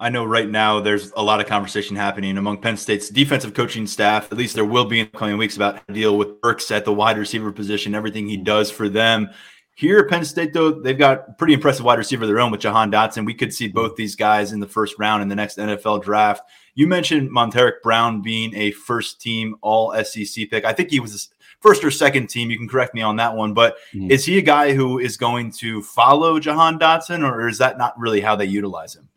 I 0.00 0.08
know 0.08 0.24
right 0.24 0.48
now 0.48 0.80
there's 0.80 1.12
a 1.12 1.22
lot 1.22 1.40
of 1.40 1.46
conversation 1.46 1.94
happening 1.94 2.38
among 2.38 2.62
Penn 2.62 2.78
State's 2.78 3.10
defensive 3.10 3.52
coaching 3.52 3.86
staff. 3.86 4.32
At 4.32 4.38
least 4.38 4.54
there 4.54 4.64
will 4.64 4.86
be 4.86 5.00
in 5.00 5.10
the 5.12 5.18
coming 5.18 5.36
weeks 5.36 5.56
about 5.56 5.74
how 5.74 5.82
to 5.88 5.92
deal 5.92 6.16
with 6.16 6.40
Burks 6.40 6.70
at 6.70 6.86
the 6.86 6.92
wide 6.92 7.18
receiver 7.18 7.52
position, 7.52 7.94
everything 7.94 8.26
he 8.26 8.38
does 8.38 8.70
for 8.70 8.88
them. 8.88 9.28
Here 9.74 9.98
at 9.98 10.08
Penn 10.08 10.24
State, 10.24 10.54
though, 10.54 10.70
they've 10.70 10.98
got 10.98 11.36
pretty 11.36 11.52
impressive 11.52 11.84
wide 11.84 11.98
receiver 11.98 12.24
of 12.24 12.28
their 12.28 12.40
own 12.40 12.50
with 12.50 12.60
Jahan 12.60 12.90
Dotson. 12.90 13.26
We 13.26 13.34
could 13.34 13.52
see 13.52 13.68
both 13.68 13.94
these 13.96 14.16
guys 14.16 14.52
in 14.52 14.60
the 14.60 14.66
first 14.66 14.94
round 14.98 15.22
in 15.22 15.28
the 15.28 15.36
next 15.36 15.58
NFL 15.58 16.02
draft. 16.02 16.42
You 16.74 16.86
mentioned 16.86 17.30
Montaric 17.30 17.82
Brown 17.82 18.22
being 18.22 18.54
a 18.54 18.70
first 18.70 19.20
team 19.20 19.56
all 19.60 19.94
SEC 20.02 20.48
pick. 20.50 20.64
I 20.64 20.72
think 20.72 20.90
he 20.90 21.00
was 21.00 21.28
first 21.60 21.84
or 21.84 21.90
second 21.90 22.28
team. 22.28 22.50
You 22.50 22.56
can 22.56 22.68
correct 22.68 22.94
me 22.94 23.02
on 23.02 23.16
that 23.16 23.36
one. 23.36 23.52
But 23.52 23.76
mm-hmm. 23.94 24.10
is 24.10 24.24
he 24.24 24.38
a 24.38 24.42
guy 24.42 24.72
who 24.72 24.98
is 24.98 25.18
going 25.18 25.52
to 25.52 25.82
follow 25.82 26.40
Jahan 26.40 26.78
Dotson, 26.78 27.22
or 27.22 27.48
is 27.48 27.58
that 27.58 27.76
not 27.76 27.98
really 27.98 28.22
how 28.22 28.34
they 28.34 28.46
utilize 28.46 28.94
him? 28.94 29.10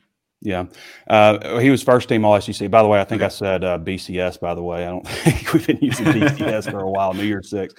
Yeah, 0.46 0.66
uh, 1.08 1.60
he 1.60 1.70
was 1.70 1.82
first 1.82 2.10
team 2.10 2.26
All 2.26 2.40
SEC. 2.40 2.70
By 2.70 2.82
the 2.82 2.88
way, 2.88 3.00
I 3.00 3.06
think. 3.06 3.22
I 3.22 3.30
said 3.30 3.64
uh, 3.64 3.80
BCS. 3.80 4.40
By 4.40 4.54
the 4.54 4.64
way, 4.64 4.86
I 4.86 4.90
don't 4.90 5.08
think 5.08 5.54
we've 5.54 5.66
been 5.66 5.80
using 5.82 6.06
BCS 6.06 6.70
for 6.70 6.82
a 6.82 6.90
while. 6.90 7.14
New 7.14 7.24
Year's 7.24 7.50
Six, 7.50 7.74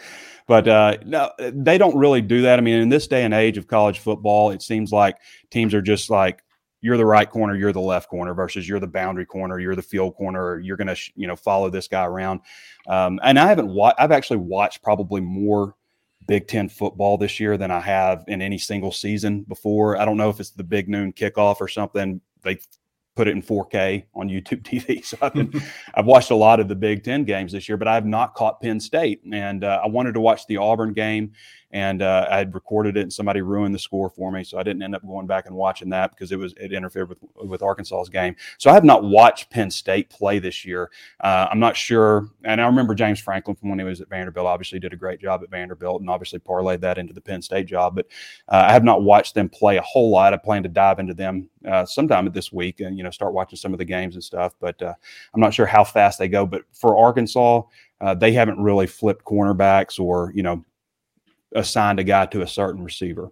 but 0.47 0.67
uh, 0.67 0.97
no, 1.05 1.31
they 1.39 1.77
don't 1.77 1.97
really 1.97 2.23
do 2.23 2.43
that. 2.43 2.59
I 2.59 2.63
mean, 2.63 2.81
in 2.81 2.89
this 2.89 3.07
day 3.07 3.25
and 3.25 3.35
age 3.35 3.59
of 3.59 3.67
college 3.67 3.99
football, 3.99 4.51
it 4.51 4.63
seems 4.63 4.93
like 4.93 5.19
teams 5.51 5.75
are 5.75 5.83
just 5.83 6.09
like 6.09 6.43
you're 6.81 6.99
the 6.99 7.07
right 7.07 7.31
corner, 7.31 7.57
you're 7.57 7.73
the 7.73 7.81
left 7.81 8.11
corner 8.11 8.35
versus 8.35 8.69
you're 8.69 8.79
the 8.79 8.87
boundary 8.87 9.25
corner, 9.25 9.59
you're 9.59 9.75
the 9.75 9.81
field 9.81 10.15
corner, 10.17 10.59
you're 10.59 10.77
going 10.77 10.95
to, 10.95 11.13
you 11.17 11.27
know, 11.27 11.35
follow 11.35 11.71
this 11.71 11.89
guy 11.89 12.05
around. 12.05 12.41
Um, 12.87 13.19
and 13.23 13.39
I 13.39 13.47
haven't 13.47 13.69
watched, 13.69 13.97
I've 13.99 14.13
actually 14.13 14.37
watched 14.37 14.83
probably 14.83 15.23
more 15.23 15.77
Big 16.27 16.47
Ten 16.47 16.69
football 16.69 17.17
this 17.17 17.41
year 17.41 17.57
than 17.57 17.71
I 17.71 17.81
have 17.81 18.25
in 18.29 18.43
any 18.43 18.59
single 18.59 18.93
season 18.93 19.43
before. 19.43 19.97
I 19.97 20.05
don't 20.05 20.19
know 20.19 20.29
if 20.29 20.41
it's 20.41 20.51
the 20.51 20.63
big 20.63 20.91
noon 20.91 21.15
kickoff 21.15 21.57
or 21.59 21.69
something. 21.69 22.21
They 22.45 22.59
put 23.15 23.29
it 23.29 23.33
in 23.33 23.43
4K 23.43 24.05
on 24.15 24.29
YouTube 24.29 24.63
TV. 24.63 25.05
So 25.05 25.17
I've 25.23 25.35
been, 25.35 25.53
I've 25.95 26.07
watched 26.07 26.31
a 26.31 26.35
lot 26.35 26.61
of 26.61 26.69
the 26.69 26.75
Big 26.75 27.05
Ten 27.05 27.25
games 27.25 27.53
this 27.53 27.69
year, 27.69 27.77
but 27.77 27.89
I 27.89 27.95
have 27.95 28.07
not 28.07 28.35
caught 28.35 28.61
Penn 28.61 28.81
State. 28.81 29.23
And 29.33 29.65
uh, 29.65 29.81
I 29.83 29.89
wanted 29.89 30.15
to 30.15 30.21
watch 30.21 30.47
the 30.47 30.57
Auburn 30.57 30.93
game, 30.93 31.33
and 31.75 32.03
uh, 32.03 32.29
I 32.31 32.39
had 32.39 32.55
recorded 32.55 32.97
it, 32.97 33.03
and 33.03 33.13
somebody 33.13 33.43
ruined 33.43 33.75
the 33.75 33.81
score 33.81 34.09
for 34.09 34.31
me, 34.31 34.45
so 34.45 34.59
I 34.59 34.63
didn't 34.63 34.83
end 34.83 34.95
up 34.95 35.05
going 35.05 35.27
back 35.27 35.47
and 35.47 35.57
watching 35.57 35.91
that 35.91 36.11
because 36.11 36.31
it 36.31 36.39
was 36.39 36.55
it 36.57 36.73
interfered 36.73 37.09
with 37.09 37.19
with 37.35 37.63
Arkansas's 37.63 38.09
game. 38.09 38.37
So 38.59 38.71
I 38.71 38.75
have 38.75 38.85
not 38.85 39.03
watched 39.03 39.51
Penn 39.51 39.73
State 39.73 40.09
play 40.09 40.39
this 40.39 40.65
year. 40.65 40.91
Uh, 41.21 41.49
I'm 41.51 41.59
not 41.59 41.77
sure, 41.77 42.29
and 42.45 42.61
I 42.61 42.67
remember 42.67 42.95
James 42.95 43.19
Franklin 43.19 43.57
from 43.57 43.71
when 43.71 43.81
he 43.81 43.85
was 43.85 44.01
at 44.01 44.09
Vanderbilt. 44.09 44.47
Obviously, 44.47 44.79
did 44.79 44.93
a 44.93 44.97
great 44.97 45.21
job 45.21 45.43
at 45.43 45.51
Vanderbilt, 45.51 46.01
and 46.01 46.09
obviously 46.09 46.39
parlayed 46.39 46.81
that 46.81 46.97
into 46.97 47.13
the 47.13 47.21
Penn 47.21 47.43
State 47.43 47.67
job. 47.67 47.97
But 47.97 48.07
uh, 48.49 48.67
I 48.69 48.73
have 48.73 48.85
not 48.85 49.03
watched 49.03 49.35
them 49.35 49.49
play 49.49 49.77
a 49.77 49.83
whole 49.83 50.11
lot. 50.11 50.33
I 50.33 50.37
plan 50.37 50.63
to 50.63 50.69
dive 50.69 51.01
into 51.01 51.15
them 51.15 51.49
uh, 51.67 51.85
sometime 51.85 52.31
this 52.33 52.53
week 52.53 52.81
and 52.81 52.97
you 52.97 53.04
know 53.05 53.11
start 53.11 53.35
watching 53.35 53.57
some 53.57 53.73
of 53.73 53.79
the 53.79 53.85
games 53.85 54.15
and 54.15 54.25
stuff. 54.25 54.55
But 54.61 54.81
uh, 54.83 54.95
I'm 55.35 55.41
not 55.41 55.55
sure 55.55 55.67
how 55.67 55.85
fast 55.85 56.19
they 56.19 56.29
go. 56.29 56.47
But 56.47 56.63
for 56.73 56.97
Arkansas, 56.97 57.63
uh, 58.01 58.15
they 58.15 58.33
haven't 58.33 58.61
really 58.61 58.87
flipped 58.87 59.25
cornerbacks 59.25 60.01
or 60.01 60.33
you 60.35 60.43
know 60.43 60.65
assigned 61.55 62.01
a 62.01 62.05
guy 62.05 62.27
to 62.27 62.43
a 62.43 62.49
certain 62.49 62.83
receiver. 62.83 63.31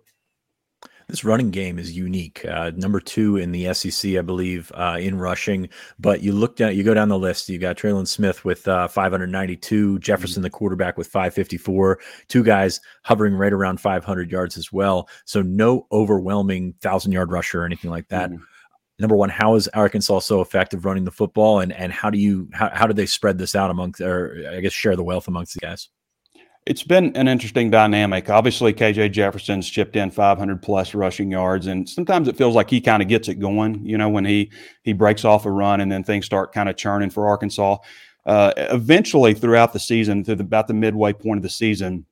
This 1.09 1.25
running 1.25 1.51
game 1.51 1.79
is 1.79 1.95
unique. 1.95 2.43
Uh, 2.45 2.71
number 2.75 3.01
two 3.01 3.37
in 3.37 3.53
the 3.53 3.75
SEC, 3.75 4.17
I 4.17 4.23
believe, 4.23 4.73
uh, 4.75 4.97
in 4.99 5.19
rushing. 5.19 5.69
But 5.99 6.23
you 6.23 6.33
look 6.33 6.57
down, 6.57 6.75
you 6.75 6.83
go 6.83 6.95
down 6.95 7.11
the 7.11 7.19
list. 7.19 7.51
You 7.51 7.59
got 7.59 7.77
Trelon 7.77 8.07
Smith 8.07 8.47
with 8.47 8.67
uh, 8.67 8.89
592, 8.89 9.99
Jefferson, 9.99 10.37
mm-hmm. 10.37 10.43
the 10.45 10.51
quarterback, 10.51 10.97
with 10.97 11.09
554. 11.09 11.99
Two 12.29 12.43
guys 12.43 12.81
hovering 13.03 13.35
right 13.35 13.53
around 13.53 13.79
500 13.79 14.31
yards 14.31 14.57
as 14.57 14.73
well. 14.73 15.07
So 15.27 15.43
no 15.43 15.87
overwhelming 15.93 16.75
thousand 16.81 17.13
yard 17.13 17.31
rusher 17.31 17.63
or 17.63 17.67
anything 17.67 17.91
like 17.91 18.09
that. 18.09 18.31
Mm-hmm. 18.31 18.45
Number 19.03 19.17
one, 19.17 19.31
how 19.31 19.57
is 19.57 19.67
Arkansas 19.75 20.21
so 20.21 20.41
effective 20.41 20.85
running 20.85 21.03
the 21.03 21.11
football, 21.11 21.59
and 21.59 21.73
and 21.73 21.93
how 21.93 22.09
do 22.09 22.19
you 22.19 22.49
how, 22.53 22.71
how 22.73 22.87
do 22.87 22.95
they 22.95 23.05
spread 23.05 23.37
this 23.37 23.57
out 23.57 23.69
amongst, 23.69 24.01
or 24.01 24.47
I 24.49 24.61
guess 24.61 24.73
share 24.73 24.95
the 24.95 25.03
wealth 25.03 25.27
amongst 25.27 25.55
the 25.55 25.61
guys? 25.61 25.89
It's 26.67 26.85
been 26.85 27.17
an 27.17 27.27
interesting 27.27 27.69
dynamic. 27.69 28.31
Obviously, 28.31 28.73
KJ 28.73 29.11
Jefferson's 29.11 29.69
chipped 29.69 29.97
in 29.97 30.13
500 30.13 30.63
plus 30.63 30.95
rushing 30.95 31.33
yards, 31.33 31.67
and 31.67 31.89
sometimes 31.89 32.29
it 32.29 32.37
feels 32.37 32.55
like 32.55 32.71
he 32.71 32.81
kind 32.81 33.03
of 33.03 33.09
gets 33.09 33.29
it 33.29 33.41
going. 33.41 33.85
You 33.85 33.99
know, 33.99 34.09
when 34.09 34.25
he 34.25 34.53
he 34.85 34.93
breaks 34.93 35.25
off 35.25 35.47
a 35.47 35.51
run, 35.51 35.81
and 35.81 35.91
then 35.91 36.05
things 36.05 36.25
start 36.25 36.53
kind 36.53 36.69
of 36.69 36.77
churning 36.77 37.11
for 37.11 37.27
Arkansas. 37.27 37.79
Uh, 38.25 38.53
eventually, 38.57 39.35
throughout 39.35 39.73
the 39.73 39.81
season, 39.81 40.23
to 40.23 40.37
the, 40.37 40.45
about 40.45 40.69
the 40.69 40.75
midway 40.75 41.13
point 41.13 41.39
of 41.39 41.43
the 41.43 41.51
season, 41.51 42.07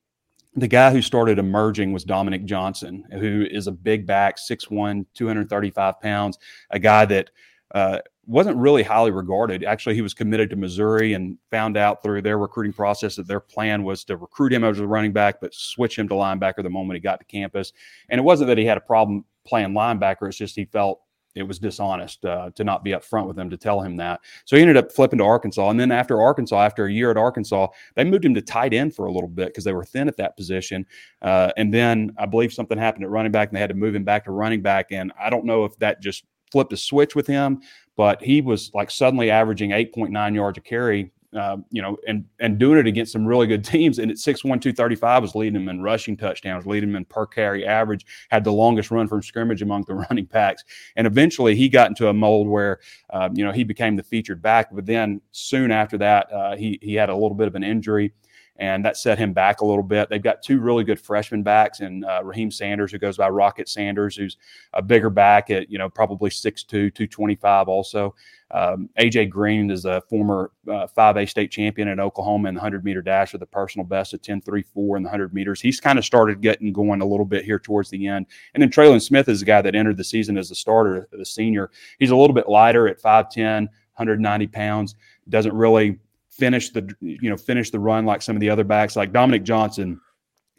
the 0.54 0.68
guy 0.68 0.90
who 0.90 1.00
started 1.02 1.38
emerging 1.38 1.92
was 1.92 2.04
Dominic 2.04 2.44
Johnson, 2.44 3.04
who 3.12 3.46
is 3.50 3.66
a 3.66 3.72
big 3.72 4.06
back, 4.06 4.36
6'1", 4.36 5.06
235 5.14 6.00
pounds, 6.00 6.38
a 6.70 6.78
guy 6.78 7.04
that 7.04 7.30
uh, 7.72 7.98
wasn't 8.26 8.56
really 8.56 8.82
highly 8.82 9.12
regarded. 9.12 9.64
Actually, 9.64 9.94
he 9.94 10.02
was 10.02 10.14
committed 10.14 10.50
to 10.50 10.56
Missouri 10.56 11.14
and 11.14 11.38
found 11.50 11.76
out 11.76 12.02
through 12.02 12.22
their 12.22 12.38
recruiting 12.38 12.72
process 12.72 13.16
that 13.16 13.28
their 13.28 13.40
plan 13.40 13.84
was 13.84 14.04
to 14.04 14.16
recruit 14.16 14.52
him 14.52 14.64
as 14.64 14.80
a 14.80 14.86
running 14.86 15.12
back, 15.12 15.40
but 15.40 15.54
switch 15.54 15.98
him 15.98 16.08
to 16.08 16.14
linebacker 16.14 16.62
the 16.62 16.70
moment 16.70 16.96
he 16.96 17.00
got 17.00 17.20
to 17.20 17.26
campus. 17.26 17.72
And 18.08 18.18
it 18.18 18.22
wasn't 18.22 18.48
that 18.48 18.58
he 18.58 18.64
had 18.64 18.76
a 18.76 18.82
problem 18.82 19.24
playing 19.44 19.70
linebacker; 19.70 20.28
it's 20.28 20.36
just 20.36 20.56
he 20.56 20.64
felt 20.64 21.00
it 21.34 21.42
was 21.42 21.58
dishonest 21.58 22.24
uh, 22.24 22.50
to 22.54 22.64
not 22.64 22.84
be 22.84 22.90
upfront 22.90 23.26
with 23.26 23.38
him 23.38 23.50
to 23.50 23.56
tell 23.56 23.80
him 23.80 23.96
that. 23.96 24.20
So 24.44 24.56
he 24.56 24.62
ended 24.62 24.76
up 24.76 24.92
flipping 24.92 25.18
to 25.18 25.24
Arkansas, 25.24 25.70
and 25.70 25.78
then 25.78 25.92
after 25.92 26.20
Arkansas, 26.20 26.60
after 26.60 26.86
a 26.86 26.92
year 26.92 27.10
at 27.10 27.16
Arkansas, 27.16 27.68
they 27.94 28.04
moved 28.04 28.24
him 28.24 28.34
to 28.34 28.42
tight 28.42 28.74
end 28.74 28.94
for 28.94 29.06
a 29.06 29.12
little 29.12 29.28
bit 29.28 29.48
because 29.48 29.64
they 29.64 29.72
were 29.72 29.84
thin 29.84 30.08
at 30.08 30.16
that 30.16 30.36
position. 30.36 30.86
Uh, 31.22 31.52
and 31.56 31.72
then 31.72 32.12
I 32.18 32.26
believe 32.26 32.52
something 32.52 32.78
happened 32.78 33.04
at 33.04 33.10
running 33.10 33.32
back, 33.32 33.48
and 33.48 33.56
they 33.56 33.60
had 33.60 33.70
to 33.70 33.76
move 33.76 33.94
him 33.94 34.04
back 34.04 34.24
to 34.24 34.32
running 34.32 34.62
back. 34.62 34.92
And 34.92 35.12
I 35.20 35.30
don't 35.30 35.44
know 35.44 35.64
if 35.64 35.76
that 35.78 36.00
just 36.00 36.24
flipped 36.50 36.72
a 36.72 36.76
switch 36.76 37.14
with 37.14 37.26
him, 37.26 37.60
but 37.96 38.22
he 38.22 38.40
was 38.40 38.70
like 38.74 38.90
suddenly 38.90 39.30
averaging 39.30 39.70
8.9 39.70 40.34
yards 40.34 40.58
a 40.58 40.60
carry, 40.60 41.12
uh, 41.36 41.56
you 41.70 41.80
know, 41.80 41.96
and 42.06 42.24
and 42.40 42.58
doing 42.58 42.78
it 42.78 42.86
against 42.86 43.12
some 43.12 43.24
really 43.24 43.46
good 43.46 43.64
teams. 43.64 43.98
And 43.98 44.10
at 44.10 44.16
6'1", 44.16 44.42
235 44.42 45.22
was 45.22 45.34
leading 45.34 45.60
him 45.60 45.68
in 45.68 45.82
rushing 45.82 46.16
touchdowns, 46.16 46.66
leading 46.66 46.90
him 46.90 46.96
in 46.96 47.04
per 47.04 47.26
carry 47.26 47.66
average, 47.66 48.04
had 48.30 48.44
the 48.44 48.52
longest 48.52 48.90
run 48.90 49.06
from 49.06 49.22
scrimmage 49.22 49.62
among 49.62 49.84
the 49.84 49.94
running 50.10 50.24
backs. 50.24 50.64
And 50.96 51.06
eventually 51.06 51.54
he 51.54 51.68
got 51.68 51.88
into 51.88 52.08
a 52.08 52.14
mold 52.14 52.48
where, 52.48 52.80
uh, 53.10 53.28
you 53.32 53.44
know, 53.44 53.52
he 53.52 53.64
became 53.64 53.96
the 53.96 54.02
featured 54.02 54.42
back. 54.42 54.68
But 54.72 54.86
then 54.86 55.20
soon 55.32 55.70
after 55.70 55.98
that, 55.98 56.32
uh, 56.32 56.56
he, 56.56 56.78
he 56.82 56.94
had 56.94 57.10
a 57.10 57.14
little 57.14 57.34
bit 57.34 57.48
of 57.48 57.54
an 57.54 57.62
injury 57.62 58.12
and 58.60 58.84
that 58.84 58.98
set 58.98 59.18
him 59.18 59.32
back 59.32 59.62
a 59.62 59.64
little 59.64 59.82
bit. 59.82 60.10
They've 60.10 60.22
got 60.22 60.42
two 60.42 60.60
really 60.60 60.84
good 60.84 61.00
freshman 61.00 61.42
backs, 61.42 61.80
and 61.80 62.04
uh, 62.04 62.20
Raheem 62.22 62.50
Sanders, 62.50 62.92
who 62.92 62.98
goes 62.98 63.16
by 63.16 63.30
Rocket 63.30 63.70
Sanders, 63.70 64.14
who's 64.14 64.36
a 64.74 64.82
bigger 64.82 65.08
back 65.08 65.48
at 65.48 65.70
you 65.70 65.78
know 65.78 65.88
probably 65.88 66.28
6'2", 66.28 66.66
225 66.68 67.68
also. 67.68 68.14
Um, 68.52 68.90
AJ 68.98 69.30
Green 69.30 69.70
is 69.70 69.86
a 69.86 70.02
former 70.10 70.50
uh, 70.68 70.86
5A 70.94 71.28
state 71.28 71.50
champion 71.50 71.88
in 71.88 72.00
Oklahoma 72.00 72.48
in 72.48 72.54
the 72.54 72.60
100 72.60 72.84
meter 72.84 73.00
dash 73.00 73.32
with 73.32 73.40
a 73.42 73.46
personal 73.46 73.86
best 73.86 74.12
of 74.12 74.20
10.34 74.20 74.96
in 74.96 75.02
the 75.02 75.08
100 75.08 75.32
meters. 75.32 75.60
He's 75.60 75.80
kind 75.80 75.98
of 75.98 76.04
started 76.04 76.42
getting 76.42 76.72
going 76.72 77.00
a 77.00 77.06
little 77.06 77.24
bit 77.24 77.44
here 77.44 77.60
towards 77.60 77.88
the 77.90 78.08
end. 78.08 78.26
And 78.52 78.62
then 78.62 78.70
Trelon 78.70 79.00
Smith 79.00 79.28
is 79.28 79.40
the 79.40 79.46
guy 79.46 79.62
that 79.62 79.74
entered 79.74 79.96
the 79.96 80.04
season 80.04 80.36
as 80.36 80.50
a 80.50 80.54
starter, 80.54 81.08
the 81.12 81.24
senior. 81.24 81.70
He's 81.98 82.10
a 82.10 82.16
little 82.16 82.34
bit 82.34 82.48
lighter 82.48 82.88
at 82.88 83.00
5'10, 83.00 83.68
190 83.94 84.46
pounds. 84.48 84.96
Doesn't 85.28 85.54
really 85.54 86.00
finish 86.40 86.70
the 86.70 86.92
you 87.00 87.30
know 87.30 87.36
finish 87.36 87.70
the 87.70 87.78
run 87.78 88.06
like 88.06 88.22
some 88.22 88.34
of 88.34 88.40
the 88.40 88.50
other 88.50 88.64
backs 88.64 88.96
like 88.96 89.12
Dominic 89.12 89.44
Johnson 89.44 90.00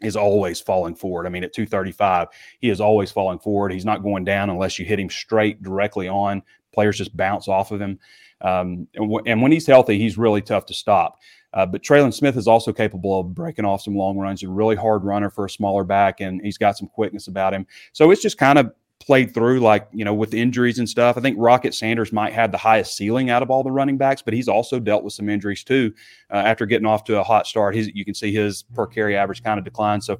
is 0.00 0.16
always 0.16 0.60
falling 0.60 0.94
forward. 0.94 1.26
I 1.26 1.28
mean, 1.28 1.44
at 1.44 1.52
235, 1.52 2.28
he 2.60 2.70
is 2.70 2.80
always 2.80 3.10
falling 3.12 3.38
forward. 3.38 3.72
He's 3.72 3.84
not 3.84 4.02
going 4.02 4.24
down 4.24 4.50
unless 4.50 4.78
you 4.78 4.84
hit 4.84 4.98
him 4.98 5.10
straight 5.10 5.62
directly 5.62 6.08
on. 6.08 6.42
Players 6.72 6.98
just 6.98 7.16
bounce 7.16 7.46
off 7.46 7.70
of 7.70 7.80
him. 7.80 7.98
Um, 8.40 8.88
and, 8.94 9.08
w- 9.08 9.22
and, 9.26 9.40
when 9.40 9.52
he's 9.52 9.66
healthy, 9.66 9.98
he's 9.98 10.18
really 10.18 10.42
tough 10.42 10.66
to 10.66 10.74
stop. 10.74 11.20
Uh, 11.54 11.66
but 11.66 11.82
Trelon 11.82 12.12
Smith 12.12 12.36
is 12.36 12.48
also 12.48 12.72
capable 12.72 13.20
of 13.20 13.32
breaking 13.32 13.64
off 13.64 13.82
some 13.82 13.94
long 13.94 14.18
runs. 14.18 14.42
A 14.42 14.48
really 14.48 14.74
hard 14.74 15.04
runner 15.04 15.30
for 15.30 15.44
a 15.44 15.50
smaller 15.50 15.84
back, 15.84 16.20
and 16.20 16.40
he's 16.42 16.58
got 16.58 16.76
some 16.76 16.88
quickness 16.88 17.28
about 17.28 17.54
him. 17.54 17.64
So 17.92 18.10
it's 18.10 18.22
just 18.22 18.38
kind 18.38 18.58
of 18.58 18.72
played 19.02 19.34
through, 19.34 19.60
like, 19.60 19.88
you 19.92 20.04
know, 20.04 20.14
with 20.14 20.32
injuries 20.32 20.78
and 20.78 20.88
stuff. 20.88 21.16
I 21.16 21.20
think 21.20 21.36
Rocket 21.38 21.74
Sanders 21.74 22.12
might 22.12 22.32
have 22.32 22.52
the 22.52 22.58
highest 22.58 22.96
ceiling 22.96 23.30
out 23.30 23.42
of 23.42 23.50
all 23.50 23.62
the 23.62 23.70
running 23.70 23.98
backs, 23.98 24.22
but 24.22 24.32
he's 24.32 24.48
also 24.48 24.78
dealt 24.78 25.04
with 25.04 25.12
some 25.12 25.28
injuries 25.28 25.64
too. 25.64 25.92
Uh, 26.30 26.36
after 26.36 26.66
getting 26.66 26.86
off 26.86 27.04
to 27.04 27.18
a 27.18 27.22
hot 27.22 27.46
start, 27.46 27.74
you 27.74 28.04
can 28.04 28.14
see 28.14 28.32
his 28.32 28.62
per 28.74 28.86
carry 28.86 29.16
average 29.16 29.42
kind 29.42 29.58
of 29.58 29.64
decline. 29.64 30.00
So 30.00 30.18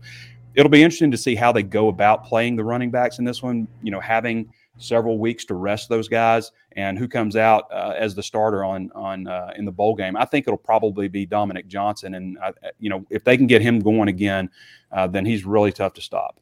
it'll 0.55 0.71
be 0.71 0.83
interesting 0.83 1.11
to 1.11 1.16
see 1.16 1.35
how 1.35 1.53
they 1.53 1.62
go 1.62 1.88
about 1.88 2.25
playing 2.25 2.57
the 2.57 2.64
running 2.64 2.90
backs 2.90 3.18
in 3.18 3.25
this 3.25 3.42
one, 3.42 3.66
you 3.83 3.90
know, 3.90 4.01
having 4.01 4.53
several 4.79 5.18
weeks 5.18 5.45
to 5.45 5.55
rest 5.55 5.88
those 5.88 6.09
guys 6.09 6.51
and 6.73 6.99
who 6.99 7.07
comes 7.07 7.37
out 7.37 7.71
uh, 7.71 7.95
as 7.97 8.14
the 8.14 8.23
starter 8.23 8.64
on 8.64 8.90
on 8.95 9.27
uh, 9.27 9.53
in 9.57 9.64
the 9.64 9.73
bowl 9.73 9.95
game. 9.95 10.16
I 10.16 10.25
think 10.25 10.47
it'll 10.47 10.59
probably 10.59 11.09
be 11.09 11.27
Dominic 11.27 11.68
Johnson, 11.68 12.14
and 12.14 12.38
uh, 12.38 12.53
you 12.79 12.90
know 12.90 13.05
if 13.11 13.25
they 13.25 13.37
can 13.37 13.47
get 13.47 13.62
him 13.62 13.81
going 13.81 14.09
again, 14.09 14.51
uh, 14.90 15.07
then 15.07 15.25
he's 15.25 15.45
really 15.45 15.73
tough 15.73 15.95
to 15.95 16.01
stop. 16.01 16.40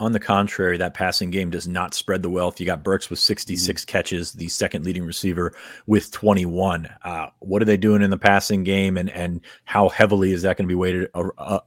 On 0.00 0.12
the 0.12 0.18
contrary, 0.18 0.78
that 0.78 0.94
passing 0.94 1.30
game 1.30 1.50
does 1.50 1.68
not 1.68 1.92
spread 1.92 2.22
the 2.22 2.30
wealth. 2.30 2.58
You 2.58 2.64
got 2.64 2.82
Burks 2.82 3.10
with 3.10 3.18
66 3.18 3.82
mm-hmm. 3.82 3.86
catches, 3.86 4.32
the 4.32 4.48
second 4.48 4.86
leading 4.86 5.04
receiver 5.04 5.52
with 5.86 6.10
21. 6.10 6.88
Uh, 7.04 7.26
what 7.40 7.60
are 7.60 7.66
they 7.66 7.76
doing 7.76 8.00
in 8.00 8.08
the 8.08 8.16
passing 8.16 8.64
game, 8.64 8.96
and 8.96 9.10
and 9.10 9.42
how 9.64 9.90
heavily 9.90 10.32
is 10.32 10.40
that 10.40 10.56
going 10.56 10.66
to 10.66 10.72
be 10.72 10.74
weighted 10.74 11.10
uh, 11.14 11.28
uh, 11.36 11.60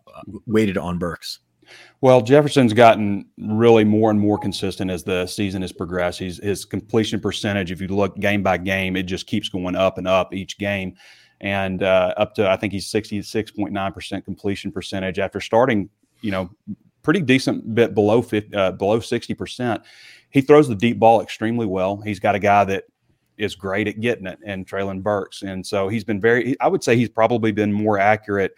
weighted 0.48 0.80
on 0.80 0.98
Burks? 0.98 1.40
Well, 2.02 2.22
Jefferson's 2.22 2.74
gotten 2.74 3.30
really 3.38 3.84
more 3.84 4.10
and 4.10 4.20
more 4.20 4.40
consistent 4.40 4.90
as 4.90 5.04
the 5.04 5.28
season 5.28 5.62
has 5.62 5.72
progressed. 5.72 6.18
He's, 6.18 6.44
his 6.44 6.66
completion 6.66 7.20
percentage, 7.20 7.72
if 7.72 7.80
you 7.80 7.88
look 7.88 8.18
game 8.18 8.42
by 8.42 8.58
game, 8.58 8.96
it 8.96 9.04
just 9.04 9.28
keeps 9.28 9.48
going 9.48 9.76
up 9.76 10.00
and 10.00 10.08
up 10.08 10.34
each 10.34 10.58
game, 10.58 10.96
and 11.40 11.84
uh, 11.84 12.16
up 12.18 12.34
to 12.34 12.50
I 12.50 12.58
think 12.58 12.74
he's 12.74 12.92
66.9 12.92 13.94
percent 13.94 14.26
completion 14.26 14.72
percentage 14.72 15.20
after 15.20 15.40
starting, 15.40 15.92
you 16.22 16.32
know, 16.32 16.50
pretty 17.04 17.22
decent 17.22 17.76
bit 17.76 17.94
below 17.94 18.22
50, 18.22 18.56
uh, 18.56 18.72
below 18.72 19.00
60%. 19.00 19.84
He 20.30 20.42
throws 20.42 20.68
the 20.68 20.76
deep 20.76 20.98
ball 20.98 21.22
extremely 21.22 21.66
well. 21.66 21.98
He's 21.98 22.20
got 22.20 22.34
a 22.34 22.40
guy 22.40 22.64
that 22.66 22.86
is 23.38 23.56
great 23.56 23.88
at 23.88 24.00
getting 24.00 24.26
it 24.26 24.40
and 24.46 24.66
Treylon 24.68 25.04
Burks. 25.04 25.44
And 25.44 25.66
so 25.66 25.88
he's 25.88 26.04
been 26.04 26.22
very, 26.22 26.60
I 26.60 26.68
would 26.68 26.84
say 26.84 26.96
he's 26.96 27.10
probably 27.10 27.52
been 27.52 27.72
more 27.72 28.00
accurate 28.00 28.54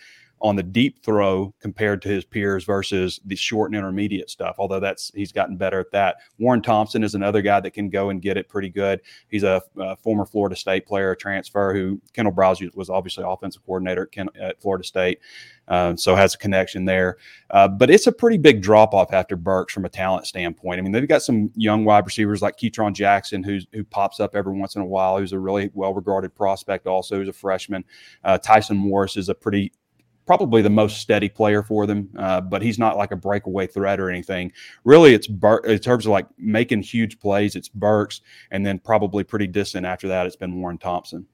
on 0.46 0.56
the 0.56 0.62
deep 0.62 1.04
throw 1.04 1.52
compared 1.60 2.04
to 2.04 2.08
his 2.08 2.24
peers 2.24 2.64
versus 2.66 3.20
the 3.26 3.36
short 3.36 3.72
and 3.72 3.76
intermediate 3.76 4.30
stuff. 4.30 4.58
Although 4.60 4.80
that's 4.80 5.12
he's 5.16 5.32
gotten 5.32 5.58
better 5.58 5.80
at 5.80 5.90
that. 5.90 6.18
Warren 6.38 6.62
Thompson 6.62 7.04
is 7.04 7.16
another 7.16 7.42
guy 7.42 7.60
that 7.60 7.72
can 7.72 7.90
go 7.90 8.12
and 8.12 8.22
get 8.22 8.38
it 8.38 8.48
pretty 8.48 8.70
good. 8.70 9.02
He's 9.28 9.42
a, 9.42 9.64
a 9.80 9.96
former 9.96 10.24
Florida 10.24 10.56
State 10.56 10.86
player, 10.86 11.12
a 11.12 11.18
transfer 11.18 11.74
who 11.74 12.00
Kendal 12.14 12.32
Briles 12.32 12.76
was 12.76 12.92
obviously 12.92 13.24
offensive 13.28 13.66
coordinator 13.66 14.04
at, 14.04 14.12
Ken, 14.12 14.30
at 14.40 14.62
Florida 14.62 14.84
State. 14.84 15.20
Uh, 15.68 15.96
so 15.96 16.14
has 16.14 16.36
a 16.36 16.38
connection 16.38 16.86
there. 16.86 17.18
Uh, 17.50 17.68
but 17.68 17.90
it's 17.90 18.06
a 18.06 18.12
pretty 18.12 18.38
big 18.38 18.62
drop 18.62 18.94
off 18.94 19.12
after 19.14 19.36
Burks 19.36 19.74
from 19.74 19.84
a 19.84 19.90
talent 19.90 20.28
standpoint. 20.28 20.78
I 20.78 20.84
mean, 20.84 20.92
they've 20.92 21.08
got 21.08 21.24
some 21.24 21.50
young 21.56 21.86
wide 21.86 22.06
receivers 22.06 22.44
like 22.44 22.56
Ketron 22.58 22.94
Jackson, 22.94 23.44
who's, 23.44 23.66
who 23.74 23.84
pops 23.84 24.20
up 24.20 24.36
every 24.36 24.54
once 24.54 24.76
in 24.76 24.84
a 24.84 24.86
while, 24.86 25.18
who's 25.18 25.34
a 25.34 25.40
really 25.40 25.72
well 25.74 25.96
regarded 25.96 26.36
prospect, 26.36 26.86
also, 26.86 27.16
who's 27.16 27.30
a 27.30 27.34
freshman. 27.34 27.84
Uh, 28.24 28.38
Tyson 28.38 28.78
Morris 28.78 29.18
is 29.18 29.28
a 29.30 29.34
pretty 29.34 29.74
probably 30.26 30.62
the 30.62 30.70
most 30.70 30.98
steady 30.98 31.30
player 31.30 31.64
for 31.64 31.86
them, 31.86 32.10
uh, 32.18 32.42
but 32.42 32.62
he's 32.62 32.80
not 32.80 32.98
like 32.98 33.12
a 33.12 33.16
breakaway 33.16 33.68
threat 33.68 34.00
or 34.00 34.10
anything. 34.10 34.52
Really, 34.84 35.14
it's 35.14 35.28
Bur- 35.28 35.66
in 35.66 35.80
terms 35.80 36.06
of 36.06 36.12
like 36.12 36.28
making 36.38 36.82
huge 36.82 37.20
plays. 37.20 37.56
It's 37.56 37.70
Burks, 37.70 38.22
and 38.52 38.66
then 38.66 38.80
probably 38.80 39.24
pretty 39.24 39.48
distant 39.48 39.86
after 39.86 40.08
that. 40.08 40.26
It's 40.26 40.36
been 40.36 40.60
Warren 40.60 40.78
Thompson 40.78 41.28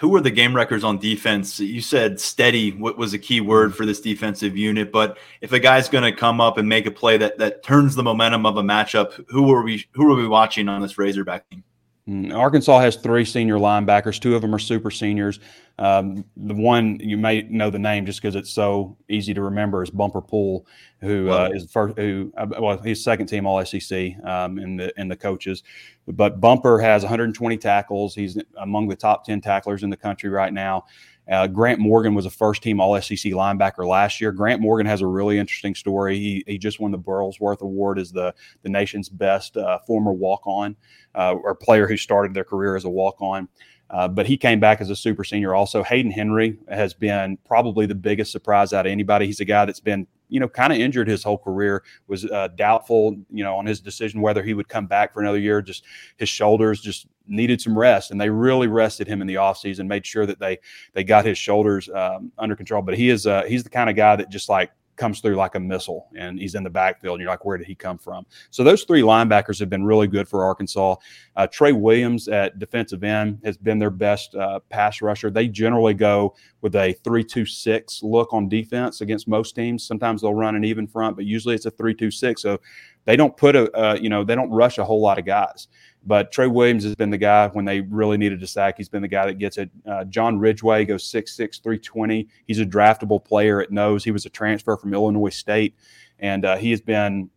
who 0.00 0.14
are 0.16 0.20
the 0.20 0.30
game 0.30 0.54
records 0.54 0.82
on 0.82 0.98
defense? 0.98 1.60
You 1.60 1.80
said 1.80 2.20
steady. 2.20 2.72
What 2.72 2.98
was 2.98 3.14
a 3.14 3.18
key 3.18 3.40
word 3.40 3.74
for 3.74 3.86
this 3.86 4.00
defensive 4.00 4.56
unit? 4.56 4.90
But 4.90 5.18
if 5.40 5.52
a 5.52 5.60
guy's 5.60 5.88
going 5.88 6.04
to 6.04 6.12
come 6.12 6.40
up 6.40 6.58
and 6.58 6.68
make 6.68 6.86
a 6.86 6.90
play 6.90 7.16
that 7.18 7.38
that 7.38 7.62
turns 7.62 7.94
the 7.94 8.02
momentum 8.02 8.46
of 8.46 8.56
a 8.56 8.62
matchup, 8.62 9.24
who 9.28 9.52
are 9.52 9.62
we 9.62 9.86
who 9.92 10.12
are 10.12 10.16
we 10.16 10.26
watching 10.26 10.68
on 10.68 10.82
this 10.82 10.98
Razorback 10.98 11.48
team? 11.48 11.64
Mm, 12.08 12.36
Arkansas 12.36 12.80
has 12.80 12.96
three 12.96 13.24
senior 13.24 13.56
linebackers. 13.56 14.20
Two 14.20 14.36
of 14.36 14.42
them 14.42 14.54
are 14.54 14.58
super 14.58 14.90
seniors. 14.90 15.40
Um, 15.78 16.24
the 16.36 16.54
one 16.54 17.00
you 17.00 17.16
may 17.16 17.42
know 17.42 17.70
the 17.70 17.78
name 17.78 18.04
just 18.04 18.20
because 18.20 18.36
it's 18.36 18.50
so 18.50 18.96
easy 19.08 19.32
to 19.32 19.42
remember 19.42 19.82
is 19.82 19.90
Bumper 19.90 20.20
Pool, 20.20 20.66
who 21.00 21.30
uh, 21.30 21.48
is 21.52 21.70
first. 21.72 21.96
Who 21.96 22.30
uh, 22.36 22.46
well, 22.60 22.76
he's 22.82 23.02
second 23.02 23.26
team 23.26 23.46
All 23.46 23.64
SEC 23.64 24.14
um, 24.24 24.58
in 24.58 24.76
the 24.76 24.92
in 25.00 25.08
the 25.08 25.16
coaches. 25.16 25.62
But 26.06 26.42
Bumper 26.42 26.78
has 26.78 27.02
120 27.02 27.56
tackles. 27.56 28.14
He's 28.14 28.38
among 28.58 28.88
the 28.88 28.96
top 28.96 29.24
10 29.24 29.40
tacklers 29.40 29.82
in 29.82 29.88
the 29.88 29.96
country 29.96 30.28
right 30.28 30.52
now. 30.52 30.84
Uh, 31.30 31.46
Grant 31.46 31.80
Morgan 31.80 32.14
was 32.14 32.26
a 32.26 32.30
first 32.30 32.62
team 32.62 32.80
All 32.80 33.00
SEC 33.00 33.32
linebacker 33.32 33.86
last 33.86 34.20
year. 34.20 34.32
Grant 34.32 34.60
Morgan 34.60 34.86
has 34.86 35.00
a 35.00 35.06
really 35.06 35.38
interesting 35.38 35.74
story. 35.74 36.18
He, 36.18 36.44
he 36.46 36.58
just 36.58 36.80
won 36.80 36.90
the 36.90 36.98
Burlsworth 36.98 37.60
Award 37.60 37.98
as 37.98 38.12
the, 38.12 38.34
the 38.62 38.68
nation's 38.68 39.08
best 39.08 39.56
uh, 39.56 39.78
former 39.86 40.12
walk 40.12 40.46
on 40.46 40.76
uh, 41.14 41.34
or 41.34 41.54
player 41.54 41.86
who 41.88 41.96
started 41.96 42.34
their 42.34 42.44
career 42.44 42.76
as 42.76 42.84
a 42.84 42.90
walk 42.90 43.20
on. 43.20 43.48
Uh, 43.90 44.08
but 44.08 44.26
he 44.26 44.36
came 44.36 44.60
back 44.60 44.80
as 44.80 44.90
a 44.90 44.96
super 44.96 45.24
senior 45.24 45.54
also. 45.54 45.82
Hayden 45.82 46.10
Henry 46.10 46.58
has 46.68 46.94
been 46.94 47.38
probably 47.44 47.86
the 47.86 47.94
biggest 47.94 48.32
surprise 48.32 48.72
out 48.72 48.86
of 48.86 48.92
anybody. 48.92 49.26
He's 49.26 49.40
a 49.40 49.44
guy 49.44 49.64
that's 49.64 49.80
been 49.80 50.06
you 50.28 50.40
know, 50.40 50.48
kind 50.48 50.72
of 50.72 50.78
injured 50.78 51.06
his 51.06 51.22
whole 51.22 51.38
career, 51.38 51.84
was 52.08 52.24
uh, 52.24 52.48
doubtful, 52.56 53.16
you 53.30 53.44
know, 53.44 53.56
on 53.56 53.66
his 53.66 53.80
decision 53.80 54.20
whether 54.20 54.42
he 54.42 54.54
would 54.54 54.68
come 54.68 54.86
back 54.86 55.12
for 55.12 55.20
another 55.20 55.38
year. 55.38 55.62
Just 55.62 55.84
his 56.16 56.28
shoulders 56.28 56.80
just 56.80 57.06
needed 57.26 57.60
some 57.60 57.76
rest, 57.76 58.10
and 58.10 58.20
they 58.20 58.30
really 58.30 58.68
rested 58.68 59.06
him 59.06 59.20
in 59.20 59.26
the 59.26 59.34
offseason, 59.34 59.86
made 59.86 60.06
sure 60.06 60.26
that 60.26 60.38
they 60.38 60.58
they 60.92 61.04
got 61.04 61.24
his 61.24 61.38
shoulders 61.38 61.88
um, 61.90 62.32
under 62.38 62.56
control. 62.56 62.82
But 62.82 62.96
he 62.96 63.10
is 63.10 63.26
uh, 63.26 63.44
he's 63.44 63.64
the 63.64 63.70
kind 63.70 63.90
of 63.90 63.96
guy 63.96 64.16
that 64.16 64.30
just 64.30 64.48
like 64.48 64.70
comes 64.96 65.20
through 65.20 65.34
like 65.34 65.54
a 65.54 65.60
missile 65.60 66.08
and 66.16 66.38
he's 66.38 66.54
in 66.54 66.62
the 66.62 66.70
backfield 66.70 67.14
and 67.14 67.22
you're 67.22 67.30
like 67.30 67.44
where 67.44 67.58
did 67.58 67.66
he 67.66 67.74
come 67.74 67.98
from? 67.98 68.24
So 68.50 68.62
those 68.62 68.84
three 68.84 69.02
linebackers 69.02 69.58
have 69.58 69.68
been 69.68 69.84
really 69.84 70.06
good 70.06 70.28
for 70.28 70.44
arkansas. 70.44 70.96
Uh, 71.36 71.46
trey 71.46 71.72
williams 71.72 72.28
at 72.28 72.58
defensive 72.58 73.02
end 73.02 73.40
has 73.44 73.56
been 73.56 73.78
their 73.78 73.90
best 73.90 74.34
uh, 74.34 74.60
pass 74.68 75.02
rusher. 75.02 75.30
They 75.30 75.48
generally 75.48 75.94
go 75.94 76.34
with 76.60 76.74
a 76.76 76.94
3-2-6 77.04 78.02
look 78.02 78.32
on 78.32 78.48
defense 78.48 79.00
against 79.00 79.28
most 79.28 79.54
teams. 79.54 79.86
Sometimes 79.86 80.22
they'll 80.22 80.34
run 80.34 80.54
an 80.54 80.64
even 80.64 80.86
front 80.86 81.16
but 81.16 81.24
usually 81.24 81.54
it's 81.54 81.66
a 81.66 81.70
3-2-6 81.70 82.38
so 82.38 82.60
they 83.04 83.16
don't 83.16 83.36
put 83.36 83.56
a 83.56 83.70
uh, 83.76 83.94
you 83.94 84.08
know 84.08 84.24
they 84.24 84.34
don't 84.34 84.50
rush 84.50 84.78
a 84.78 84.84
whole 84.84 85.00
lot 85.00 85.18
of 85.18 85.26
guys 85.26 85.68
but 86.06 86.32
Trey 86.32 86.46
Williams 86.46 86.84
has 86.84 86.94
been 86.94 87.10
the 87.10 87.18
guy 87.18 87.48
when 87.48 87.64
they 87.64 87.80
really 87.80 88.16
needed 88.16 88.42
a 88.42 88.46
sack. 88.46 88.74
He's 88.76 88.88
been 88.88 89.02
the 89.02 89.08
guy 89.08 89.26
that 89.26 89.38
gets 89.38 89.58
it. 89.58 89.70
Uh, 89.86 90.04
John 90.04 90.38
Ridgeway 90.38 90.84
goes 90.84 91.10
6'6, 91.10 91.62
320. 91.62 92.28
He's 92.46 92.60
a 92.60 92.66
draftable 92.66 93.24
player 93.24 93.60
at 93.60 93.70
nose. 93.70 94.04
He 94.04 94.10
was 94.10 94.26
a 94.26 94.30
transfer 94.30 94.76
from 94.76 94.92
Illinois 94.92 95.30
State, 95.30 95.74
and 96.18 96.44
uh, 96.44 96.56
he 96.56 96.70
has 96.70 96.80
been. 96.80 97.30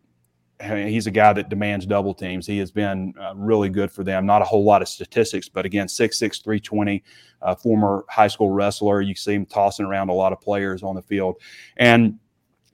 He's 0.59 1.05
a 1.05 1.11
guy 1.11 1.33
that 1.33 1.49
demands 1.49 1.85
double 1.85 2.15
teams. 2.15 2.47
He 2.47 2.57
has 2.57 2.71
been 2.71 3.13
uh, 3.21 3.35
really 3.35 3.69
good 3.69 3.91
for 3.91 4.03
them. 4.03 4.25
Not 4.25 4.41
a 4.41 4.45
whole 4.45 4.63
lot 4.63 4.81
of 4.81 4.87
statistics, 4.87 5.47
but 5.47 5.67
again, 5.67 5.85
6'6, 5.85 6.43
320, 6.43 7.03
uh, 7.43 7.53
former 7.53 8.03
high 8.09 8.27
school 8.27 8.49
wrestler. 8.49 9.01
You 9.01 9.13
see 9.13 9.35
him 9.35 9.45
tossing 9.45 9.85
around 9.85 10.09
a 10.09 10.13
lot 10.13 10.33
of 10.33 10.41
players 10.41 10.81
on 10.81 10.95
the 10.95 11.03
field. 11.03 11.35
And 11.77 12.17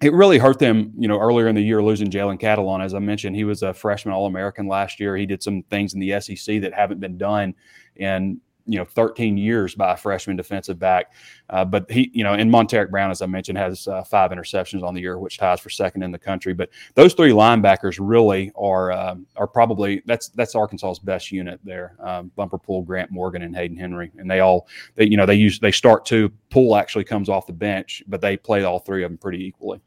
it 0.04 0.14
really 0.14 0.38
hurt 0.38 0.60
them, 0.60 0.94
you 0.98 1.08
know, 1.08 1.20
earlier 1.20 1.48
in 1.48 1.56
the 1.56 1.62
year 1.62 1.82
losing 1.82 2.10
Jalen 2.10 2.40
Catalon. 2.40 2.84
As 2.84 2.94
I 2.94 3.00
mentioned, 3.00 3.36
he 3.36 3.44
was 3.44 3.64
a 3.64 3.74
freshman 3.74 4.14
All 4.14 4.26
American 4.26 4.68
last 4.68 5.00
year. 5.00 5.16
He 5.16 5.26
did 5.26 5.42
some 5.42 5.64
things 5.64 5.94
in 5.94 6.00
the 6.00 6.20
SEC 6.20 6.62
that 6.62 6.74
haven't 6.74 7.00
been 7.00 7.18
done 7.18 7.56
in 7.96 8.42
you 8.66 8.78
know 8.78 8.86
13 8.86 9.38
years 9.38 9.76
by 9.76 9.94
a 9.94 9.98
freshman 9.98 10.38
defensive 10.38 10.80
back. 10.80 11.14
Uh, 11.50 11.66
but 11.66 11.90
he, 11.92 12.10
you 12.14 12.24
know, 12.24 12.34
and 12.34 12.50
Montaric 12.50 12.90
Brown, 12.90 13.12
as 13.12 13.22
I 13.22 13.26
mentioned, 13.26 13.58
has 13.58 13.88
uh, 13.88 14.04
five 14.04 14.32
interceptions 14.32 14.84
on 14.84 14.94
the 14.94 15.02
year, 15.02 15.20
which 15.20 15.38
ties 15.38 15.60
for 15.60 15.70
second 15.70 16.04
in 16.04 16.12
the 16.12 16.20
country. 16.20 16.54
But 16.54 16.70
those 16.96 17.14
three 17.14 17.32
linebackers 17.32 17.98
really 18.02 18.52
are 18.56 18.92
um, 18.92 19.26
are 19.36 19.48
probably 19.48 20.02
that's 20.06 20.30
that's 20.30 20.56
Arkansas's 20.56 21.00
best 21.00 21.32
unit 21.32 21.60
there. 21.64 21.96
Um, 22.00 22.32
Bumper 22.36 22.58
Pool, 22.58 22.82
Grant 22.84 23.12
Morgan, 23.12 23.42
and 23.42 23.56
Hayden 23.56 23.78
Henry, 23.78 24.12
and 24.18 24.30
they 24.30 24.40
all 24.40 24.68
they 24.96 25.06
you 25.06 25.18
know 25.18 25.26
they 25.26 25.36
use 25.36 25.60
they 25.60 25.72
start 25.72 26.06
two. 26.06 26.32
Pool 26.50 26.76
actually 26.76 27.04
comes 27.04 27.30
off 27.30 27.48
the 27.48 27.54
bench, 27.54 28.04
but 28.08 28.22
they 28.22 28.38
play 28.38 28.64
all 28.64 28.80
three 28.80 29.04
of 29.04 29.12
them 29.12 29.18
pretty 29.18 29.44
equally. 29.46 29.82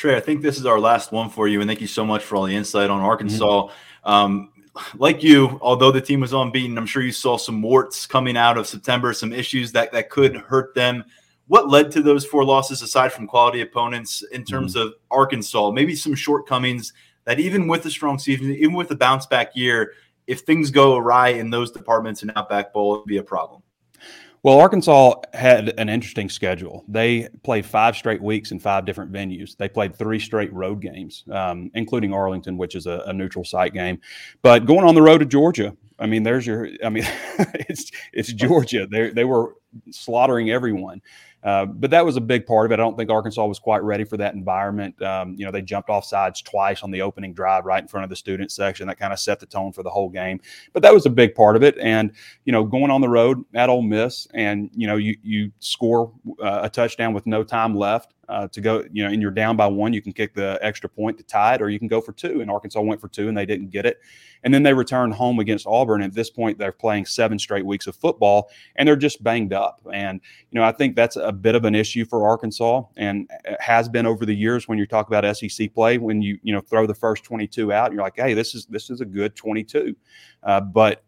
Trey, 0.00 0.16
I 0.16 0.20
think 0.20 0.40
this 0.40 0.58
is 0.58 0.64
our 0.64 0.80
last 0.80 1.12
one 1.12 1.28
for 1.28 1.46
you, 1.46 1.60
and 1.60 1.68
thank 1.68 1.82
you 1.82 1.86
so 1.86 2.06
much 2.06 2.24
for 2.24 2.36
all 2.36 2.46
the 2.46 2.56
insight 2.56 2.88
on 2.88 3.02
Arkansas. 3.02 3.66
Mm-hmm. 3.66 4.10
Um, 4.10 4.50
like 4.94 5.22
you, 5.22 5.58
although 5.60 5.90
the 5.90 6.00
team 6.00 6.20
was 6.20 6.32
unbeaten, 6.32 6.78
I'm 6.78 6.86
sure 6.86 7.02
you 7.02 7.12
saw 7.12 7.36
some 7.36 7.60
warts 7.60 8.06
coming 8.06 8.34
out 8.34 8.56
of 8.56 8.66
September, 8.66 9.12
some 9.12 9.30
issues 9.30 9.72
that 9.72 9.92
that 9.92 10.08
could 10.08 10.36
hurt 10.36 10.74
them. 10.74 11.04
What 11.48 11.68
led 11.68 11.90
to 11.90 12.00
those 12.00 12.24
four 12.24 12.46
losses, 12.46 12.80
aside 12.80 13.12
from 13.12 13.26
quality 13.26 13.60
opponents, 13.60 14.22
in 14.32 14.42
terms 14.42 14.74
mm-hmm. 14.74 14.88
of 14.88 14.94
Arkansas? 15.10 15.70
Maybe 15.72 15.94
some 15.94 16.14
shortcomings 16.14 16.94
that 17.24 17.38
even 17.38 17.68
with 17.68 17.84
a 17.84 17.90
strong 17.90 18.18
season, 18.18 18.52
even 18.52 18.72
with 18.72 18.90
a 18.92 18.96
bounce 18.96 19.26
back 19.26 19.54
year, 19.54 19.92
if 20.26 20.40
things 20.40 20.70
go 20.70 20.96
awry 20.96 21.28
in 21.28 21.50
those 21.50 21.70
departments 21.70 22.22
in 22.22 22.32
Outback 22.36 22.72
Bowl, 22.72 22.94
it'd 22.94 23.06
be 23.06 23.18
a 23.18 23.22
problem. 23.22 23.62
Well, 24.42 24.58
Arkansas 24.58 25.20
had 25.34 25.78
an 25.78 25.90
interesting 25.90 26.30
schedule. 26.30 26.84
They 26.88 27.28
played 27.42 27.66
five 27.66 27.94
straight 27.94 28.22
weeks 28.22 28.52
in 28.52 28.58
five 28.58 28.86
different 28.86 29.12
venues. 29.12 29.54
They 29.54 29.68
played 29.68 29.94
three 29.94 30.18
straight 30.18 30.52
road 30.52 30.80
games, 30.80 31.24
um, 31.30 31.70
including 31.74 32.14
Arlington, 32.14 32.56
which 32.56 32.74
is 32.74 32.86
a, 32.86 33.02
a, 33.06 33.12
neutral 33.12 33.44
site 33.44 33.74
game. 33.74 34.00
But 34.40 34.64
going 34.64 34.86
on 34.86 34.94
the 34.94 35.02
road 35.02 35.18
to 35.18 35.26
Georgia, 35.26 35.76
I 35.98 36.06
mean, 36.06 36.22
there's 36.22 36.46
your. 36.46 36.68
I 36.82 36.88
mean, 36.88 37.04
it's 37.68 37.90
it's 38.14 38.32
Georgia. 38.32 38.86
They 38.90 39.10
they 39.10 39.24
were 39.24 39.56
slaughtering 39.90 40.50
everyone. 40.50 41.02
Uh, 41.42 41.64
but 41.66 41.90
that 41.90 42.04
was 42.04 42.16
a 42.16 42.20
big 42.20 42.46
part 42.46 42.66
of 42.66 42.72
it. 42.72 42.74
I 42.74 42.76
don't 42.76 42.96
think 42.96 43.10
Arkansas 43.10 43.44
was 43.46 43.58
quite 43.58 43.82
ready 43.82 44.04
for 44.04 44.16
that 44.18 44.34
environment. 44.34 45.00
Um, 45.02 45.34
you 45.38 45.44
know, 45.44 45.50
they 45.50 45.62
jumped 45.62 45.88
off 45.88 46.04
sides 46.04 46.42
twice 46.42 46.82
on 46.82 46.90
the 46.90 47.02
opening 47.02 47.32
drive 47.32 47.64
right 47.64 47.82
in 47.82 47.88
front 47.88 48.04
of 48.04 48.10
the 48.10 48.16
student 48.16 48.52
section. 48.52 48.86
That 48.88 48.98
kind 48.98 49.12
of 49.12 49.18
set 49.18 49.40
the 49.40 49.46
tone 49.46 49.72
for 49.72 49.82
the 49.82 49.90
whole 49.90 50.10
game. 50.10 50.40
But 50.72 50.82
that 50.82 50.92
was 50.92 51.06
a 51.06 51.10
big 51.10 51.34
part 51.34 51.56
of 51.56 51.62
it. 51.62 51.78
And 51.78 52.12
you 52.44 52.52
know, 52.52 52.64
going 52.64 52.90
on 52.90 53.00
the 53.00 53.08
road 53.08 53.44
at 53.54 53.70
Ole 53.70 53.82
Miss, 53.82 54.26
and 54.34 54.70
you 54.74 54.86
know, 54.86 54.96
you 54.96 55.16
you 55.22 55.52
score 55.60 56.12
uh, 56.42 56.60
a 56.62 56.68
touchdown 56.68 57.14
with 57.14 57.26
no 57.26 57.42
time 57.42 57.74
left 57.74 58.14
uh, 58.30 58.46
to 58.46 58.60
go, 58.60 58.84
you 58.92 59.02
know, 59.02 59.10
and 59.10 59.20
you're 59.20 59.32
down 59.32 59.56
by 59.56 59.66
one, 59.66 59.92
you 59.92 60.00
can 60.00 60.12
kick 60.12 60.34
the 60.34 60.56
extra 60.62 60.88
point 60.88 61.18
to 61.18 61.24
tie 61.24 61.56
it, 61.56 61.60
or 61.60 61.68
you 61.68 61.80
can 61.80 61.88
go 61.88 62.00
for 62.00 62.12
two. 62.12 62.40
And 62.40 62.48
Arkansas 62.48 62.80
went 62.80 63.00
for 63.00 63.08
two, 63.08 63.28
and 63.28 63.36
they 63.36 63.44
didn't 63.44 63.70
get 63.70 63.84
it. 63.84 63.98
And 64.44 64.54
then 64.54 64.62
they 64.62 64.72
returned 64.72 65.14
home 65.14 65.40
against 65.40 65.66
Auburn. 65.66 66.00
At 66.00 66.14
this 66.14 66.30
point, 66.30 66.56
they're 66.56 66.70
playing 66.70 67.06
seven 67.06 67.40
straight 67.40 67.66
weeks 67.66 67.88
of 67.88 67.96
football, 67.96 68.48
and 68.76 68.86
they're 68.86 68.94
just 68.94 69.24
banged 69.24 69.52
up. 69.52 69.84
And 69.92 70.20
you 70.52 70.60
know, 70.60 70.64
I 70.64 70.70
think 70.70 70.94
that's 70.94 71.16
a 71.16 71.32
bit 71.32 71.56
of 71.56 71.64
an 71.64 71.74
issue 71.74 72.04
for 72.04 72.26
Arkansas, 72.26 72.84
and 72.96 73.28
has 73.58 73.88
been 73.88 74.06
over 74.06 74.24
the 74.24 74.34
years. 74.34 74.68
When 74.68 74.78
you 74.78 74.86
talk 74.86 75.08
about 75.08 75.36
SEC 75.36 75.74
play, 75.74 75.98
when 75.98 76.22
you 76.22 76.38
you 76.44 76.54
know 76.54 76.60
throw 76.60 76.86
the 76.86 76.94
first 76.94 77.24
22 77.24 77.72
out, 77.72 77.92
you're 77.92 78.02
like, 78.02 78.16
hey, 78.16 78.32
this 78.32 78.54
is 78.54 78.64
this 78.66 78.90
is 78.90 79.00
a 79.00 79.04
good 79.04 79.34
22. 79.34 79.96
Uh, 80.44 80.60
but 80.60 81.02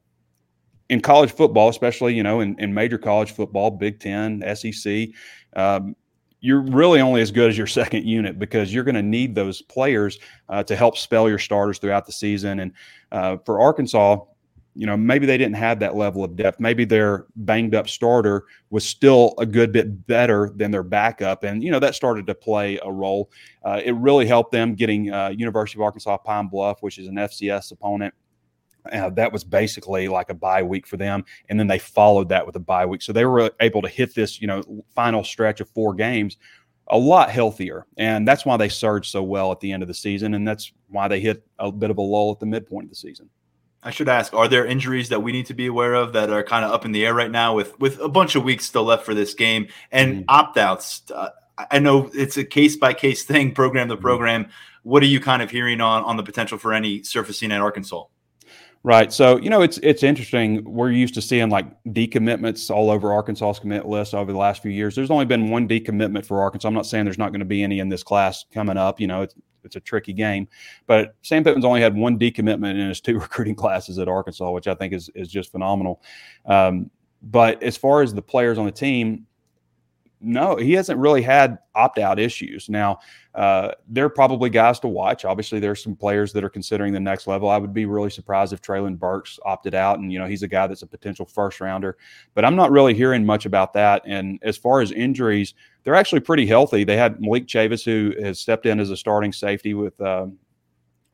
in 0.88 1.00
college 1.00 1.30
football, 1.30 1.68
especially 1.68 2.14
you 2.14 2.24
know 2.24 2.40
in, 2.40 2.58
in 2.58 2.74
major 2.74 2.98
college 2.98 3.30
football, 3.30 3.70
Big 3.70 4.00
Ten, 4.00 4.42
SEC, 4.56 5.10
um, 5.54 5.94
you're 6.42 6.60
really 6.60 7.00
only 7.00 7.22
as 7.22 7.30
good 7.30 7.48
as 7.48 7.56
your 7.56 7.66
second 7.78 8.04
unit 8.04 8.38
because 8.38 8.74
you're 8.74 8.84
going 8.84 8.94
to 8.94 9.02
need 9.02 9.34
those 9.34 9.62
players 9.62 10.18
uh, 10.50 10.62
to 10.64 10.76
help 10.76 10.98
spell 10.98 11.28
your 11.28 11.38
starters 11.38 11.78
throughout 11.78 12.04
the 12.04 12.12
season. 12.12 12.60
And 12.60 12.72
uh, 13.10 13.38
for 13.46 13.60
Arkansas, 13.60 14.18
you 14.74 14.86
know, 14.86 14.96
maybe 14.96 15.26
they 15.26 15.36
didn't 15.36 15.56
have 15.56 15.80
that 15.80 15.96
level 15.96 16.24
of 16.24 16.34
depth. 16.34 16.58
Maybe 16.58 16.84
their 16.84 17.26
banged 17.36 17.74
up 17.74 17.88
starter 17.88 18.44
was 18.70 18.86
still 18.86 19.34
a 19.38 19.44
good 19.44 19.70
bit 19.70 20.06
better 20.06 20.50
than 20.56 20.70
their 20.70 20.82
backup. 20.82 21.44
And, 21.44 21.62
you 21.62 21.70
know, 21.70 21.78
that 21.78 21.94
started 21.94 22.26
to 22.26 22.34
play 22.34 22.78
a 22.82 22.90
role. 22.90 23.30
Uh, 23.62 23.80
it 23.84 23.92
really 23.92 24.26
helped 24.26 24.50
them 24.50 24.74
getting 24.74 25.12
uh, 25.12 25.28
University 25.28 25.78
of 25.78 25.82
Arkansas 25.82 26.16
Pine 26.18 26.48
Bluff, 26.48 26.82
which 26.82 26.98
is 26.98 27.06
an 27.06 27.16
FCS 27.16 27.72
opponent 27.72 28.14
Uh, 28.90 29.10
that 29.10 29.32
was 29.32 29.44
basically 29.44 30.08
like 30.08 30.30
a 30.30 30.34
bye 30.34 30.62
week 30.62 30.86
for 30.86 30.96
them, 30.96 31.24
and 31.48 31.58
then 31.58 31.66
they 31.66 31.78
followed 31.78 32.28
that 32.30 32.46
with 32.46 32.56
a 32.56 32.60
bye 32.60 32.86
week. 32.86 33.02
So 33.02 33.12
they 33.12 33.24
were 33.24 33.52
able 33.60 33.82
to 33.82 33.88
hit 33.88 34.14
this, 34.14 34.40
you 34.40 34.46
know, 34.46 34.62
final 34.94 35.22
stretch 35.22 35.60
of 35.60 35.68
four 35.70 35.94
games 35.94 36.36
a 36.88 36.98
lot 36.98 37.30
healthier, 37.30 37.86
and 37.96 38.26
that's 38.26 38.44
why 38.44 38.56
they 38.56 38.68
surged 38.68 39.10
so 39.10 39.22
well 39.22 39.52
at 39.52 39.60
the 39.60 39.72
end 39.72 39.82
of 39.82 39.88
the 39.88 39.94
season, 39.94 40.34
and 40.34 40.46
that's 40.46 40.72
why 40.88 41.08
they 41.08 41.20
hit 41.20 41.44
a 41.58 41.70
bit 41.70 41.90
of 41.90 41.98
a 41.98 42.02
lull 42.02 42.32
at 42.32 42.40
the 42.40 42.46
midpoint 42.46 42.84
of 42.84 42.90
the 42.90 42.96
season. 42.96 43.30
I 43.82 43.90
should 43.90 44.08
ask: 44.08 44.34
Are 44.34 44.48
there 44.48 44.66
injuries 44.66 45.08
that 45.08 45.20
we 45.20 45.32
need 45.32 45.46
to 45.46 45.54
be 45.54 45.66
aware 45.66 45.94
of 45.94 46.12
that 46.12 46.30
are 46.30 46.42
kind 46.42 46.64
of 46.64 46.70
up 46.70 46.84
in 46.84 46.92
the 46.92 47.06
air 47.06 47.14
right 47.14 47.30
now, 47.30 47.54
with 47.54 47.78
with 47.80 47.98
a 48.00 48.08
bunch 48.08 48.34
of 48.34 48.44
weeks 48.44 48.66
still 48.66 48.84
left 48.84 49.04
for 49.04 49.14
this 49.14 49.34
game 49.34 49.68
and 49.90 50.14
mm-hmm. 50.14 50.24
opt 50.28 50.58
outs? 50.58 51.02
Uh, 51.10 51.30
I 51.70 51.78
know 51.78 52.10
it's 52.14 52.36
a 52.36 52.44
case 52.44 52.76
by 52.76 52.94
case 52.94 53.24
thing, 53.24 53.54
program 53.54 53.88
to 53.88 53.94
mm-hmm. 53.94 54.02
program. 54.02 54.44
Mm-hmm. 54.44 54.90
What 54.90 55.02
are 55.02 55.06
you 55.06 55.20
kind 55.20 55.42
of 55.42 55.50
hearing 55.50 55.80
on 55.80 56.04
on 56.04 56.16
the 56.16 56.22
potential 56.22 56.58
for 56.58 56.72
any 56.72 57.02
surfacing 57.02 57.52
at 57.52 57.60
Arkansas? 57.60 58.04
Right. 58.84 59.12
So, 59.12 59.38
you 59.38 59.48
know, 59.48 59.62
it's 59.62 59.78
it's 59.78 60.02
interesting. 60.02 60.64
We're 60.64 60.90
used 60.90 61.14
to 61.14 61.22
seeing 61.22 61.50
like 61.50 61.66
decommitments 61.84 62.68
all 62.68 62.90
over 62.90 63.12
Arkansas's 63.12 63.60
commit 63.60 63.86
list 63.86 64.12
over 64.12 64.32
the 64.32 64.38
last 64.38 64.60
few 64.60 64.72
years. 64.72 64.96
There's 64.96 65.10
only 65.10 65.24
been 65.24 65.50
one 65.50 65.68
decommitment 65.68 66.26
for 66.26 66.40
Arkansas. 66.40 66.66
I'm 66.66 66.74
not 66.74 66.86
saying 66.86 67.04
there's 67.04 67.18
not 67.18 67.30
going 67.30 67.40
to 67.40 67.46
be 67.46 67.62
any 67.62 67.78
in 67.78 67.88
this 67.88 68.02
class 68.02 68.44
coming 68.52 68.76
up. 68.76 68.98
You 68.98 69.06
know, 69.06 69.22
it's 69.22 69.36
it's 69.62 69.76
a 69.76 69.80
tricky 69.80 70.12
game. 70.12 70.48
But 70.88 71.14
Sam 71.22 71.44
Pittman's 71.44 71.64
only 71.64 71.80
had 71.80 71.94
one 71.94 72.18
decommitment 72.18 72.72
in 72.72 72.88
his 72.88 73.00
two 73.00 73.18
recruiting 73.20 73.54
classes 73.54 74.00
at 74.00 74.08
Arkansas, 74.08 74.50
which 74.50 74.66
I 74.66 74.74
think 74.74 74.92
is 74.92 75.08
is 75.14 75.28
just 75.28 75.52
phenomenal. 75.52 76.02
Um, 76.46 76.90
but 77.22 77.62
as 77.62 77.76
far 77.76 78.02
as 78.02 78.12
the 78.12 78.22
players 78.22 78.58
on 78.58 78.66
the 78.66 78.72
team, 78.72 79.26
no, 80.22 80.56
he 80.56 80.72
hasn't 80.72 80.98
really 80.98 81.22
had 81.22 81.58
opt 81.74 81.98
out 81.98 82.18
issues. 82.18 82.68
Now, 82.68 83.00
uh, 83.34 83.72
there 83.88 84.04
are 84.04 84.10
probably 84.10 84.50
guys 84.50 84.78
to 84.80 84.88
watch. 84.88 85.24
Obviously, 85.24 85.58
there's 85.58 85.82
some 85.82 85.96
players 85.96 86.32
that 86.32 86.44
are 86.44 86.48
considering 86.48 86.92
the 86.92 87.00
next 87.00 87.26
level. 87.26 87.48
I 87.48 87.58
would 87.58 87.74
be 87.74 87.86
really 87.86 88.10
surprised 88.10 88.52
if 88.52 88.62
Treylon 88.62 88.98
Burks 88.98 89.38
opted 89.44 89.74
out, 89.74 89.98
and 89.98 90.12
you 90.12 90.18
know 90.18 90.26
he's 90.26 90.42
a 90.42 90.48
guy 90.48 90.66
that's 90.66 90.82
a 90.82 90.86
potential 90.86 91.26
first 91.26 91.60
rounder. 91.60 91.96
But 92.34 92.44
I'm 92.44 92.56
not 92.56 92.70
really 92.70 92.94
hearing 92.94 93.24
much 93.24 93.46
about 93.46 93.72
that. 93.74 94.02
And 94.06 94.38
as 94.42 94.56
far 94.56 94.80
as 94.80 94.92
injuries, 94.92 95.54
they're 95.84 95.94
actually 95.94 96.20
pretty 96.20 96.46
healthy. 96.46 96.84
They 96.84 96.96
had 96.96 97.20
Malik 97.20 97.46
Chavis, 97.46 97.84
who 97.84 98.14
has 98.22 98.38
stepped 98.38 98.66
in 98.66 98.80
as 98.80 98.90
a 98.90 98.96
starting 98.96 99.32
safety 99.32 99.74
with 99.74 100.00
uh, 100.00 100.26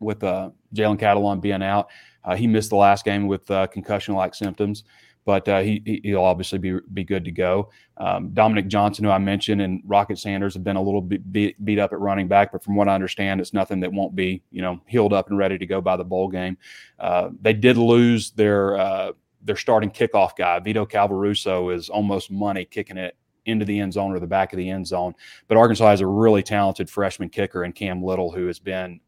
with 0.01 0.23
uh, 0.23 0.51
Jalen 0.75 0.99
Catalon 0.99 1.41
being 1.41 1.63
out. 1.63 1.89
Uh, 2.25 2.37
he 2.37 2.47
missed 2.47 2.71
the 2.71 2.77
last 2.77 3.05
game 3.05 3.27
with 3.27 3.51
uh, 3.51 3.67
concussion-like 3.69 4.35
symptoms 4.35 4.85
but 5.29 5.47
uh, 5.47 5.61
he 5.61 6.01
he'll 6.05 6.23
obviously 6.23 6.59
be 6.59 6.79
be 6.95 7.05
good 7.05 7.23
to 7.27 7.31
go. 7.31 7.69
Um, 7.99 8.31
Dominic 8.31 8.67
Johnson, 8.67 9.05
who 9.05 9.11
I 9.11 9.19
mentioned, 9.19 9.61
and 9.61 9.83
Rocket 9.85 10.19
Sanders 10.19 10.55
have 10.55 10.65
been 10.65 10.77
a 10.77 10.83
little 10.83 11.03
bit 11.03 11.31
beat, 11.31 11.63
beat, 11.67 11.79
up 11.79 11.93
at 11.93 12.01
running 12.01 12.29
back, 12.29 12.51
but 12.51 12.65
from 12.65 12.77
what 12.77 12.89
I 12.89 12.95
understand, 12.95 13.39
it's 13.39 13.53
nothing 13.53 13.81
that 13.81 13.93
won't 13.93 14.17
be 14.17 14.43
you 14.51 14.63
know 14.63 14.81
healed 14.87 15.13
up 15.13 15.29
and 15.29 15.37
ready 15.37 15.59
to 15.59 15.67
go 15.67 15.83
by 15.83 15.99
the 15.99 16.05
bowl 16.05 16.29
game. 16.29 16.57
Uh, 16.99 17.29
they 17.43 17.53
did 17.53 17.77
lose 17.77 18.31
their 18.31 18.79
uh, 18.79 19.13
their 19.43 19.57
starting 19.57 19.91
kickoff 19.91 20.35
guy, 20.35 20.59
Vito 20.61 20.87
Calvaruso, 20.87 21.75
is 21.75 21.91
almost 21.91 22.31
money 22.31 22.65
kicking 22.65 22.97
it 22.97 23.15
into 23.45 23.67
the 23.67 23.81
end 23.81 23.93
zone 23.93 24.13
or 24.13 24.21
the 24.21 24.27
back 24.27 24.55
of 24.55 24.57
the 24.57 24.71
end 24.71 24.87
zone. 24.87 25.13
But 25.47 25.59
Arkansas 25.59 25.91
has 25.91 26.01
a 26.01 26.07
really 26.07 26.43
talented 26.43 26.89
freshman 26.89 27.29
kicker 27.29 27.65
in 27.65 27.73
Cam 27.73 28.03
Little, 28.03 28.33
who 28.33 28.47
has 28.47 28.59
been 28.59 29.01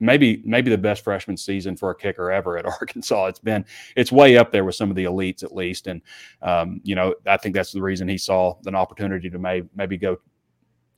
maybe 0.00 0.42
maybe 0.44 0.70
the 0.70 0.78
best 0.78 1.04
freshman 1.04 1.36
season 1.36 1.76
for 1.76 1.90
a 1.90 1.94
kicker 1.94 2.30
ever 2.30 2.58
at 2.58 2.66
Arkansas. 2.80 3.26
It's 3.26 3.38
been 3.38 3.64
it's 3.96 4.12
way 4.12 4.36
up 4.36 4.52
there 4.52 4.64
with 4.64 4.74
some 4.74 4.90
of 4.90 4.96
the 4.96 5.04
elites 5.04 5.42
at 5.42 5.54
least, 5.54 5.86
and 5.86 6.02
um, 6.42 6.80
you 6.84 6.94
know 6.94 7.14
I 7.26 7.36
think 7.36 7.54
that's 7.54 7.72
the 7.72 7.82
reason 7.82 8.08
he 8.08 8.18
saw 8.18 8.56
an 8.66 8.74
opportunity 8.74 9.30
to 9.30 9.38
may, 9.38 9.62
maybe 9.74 9.96
go 9.96 10.18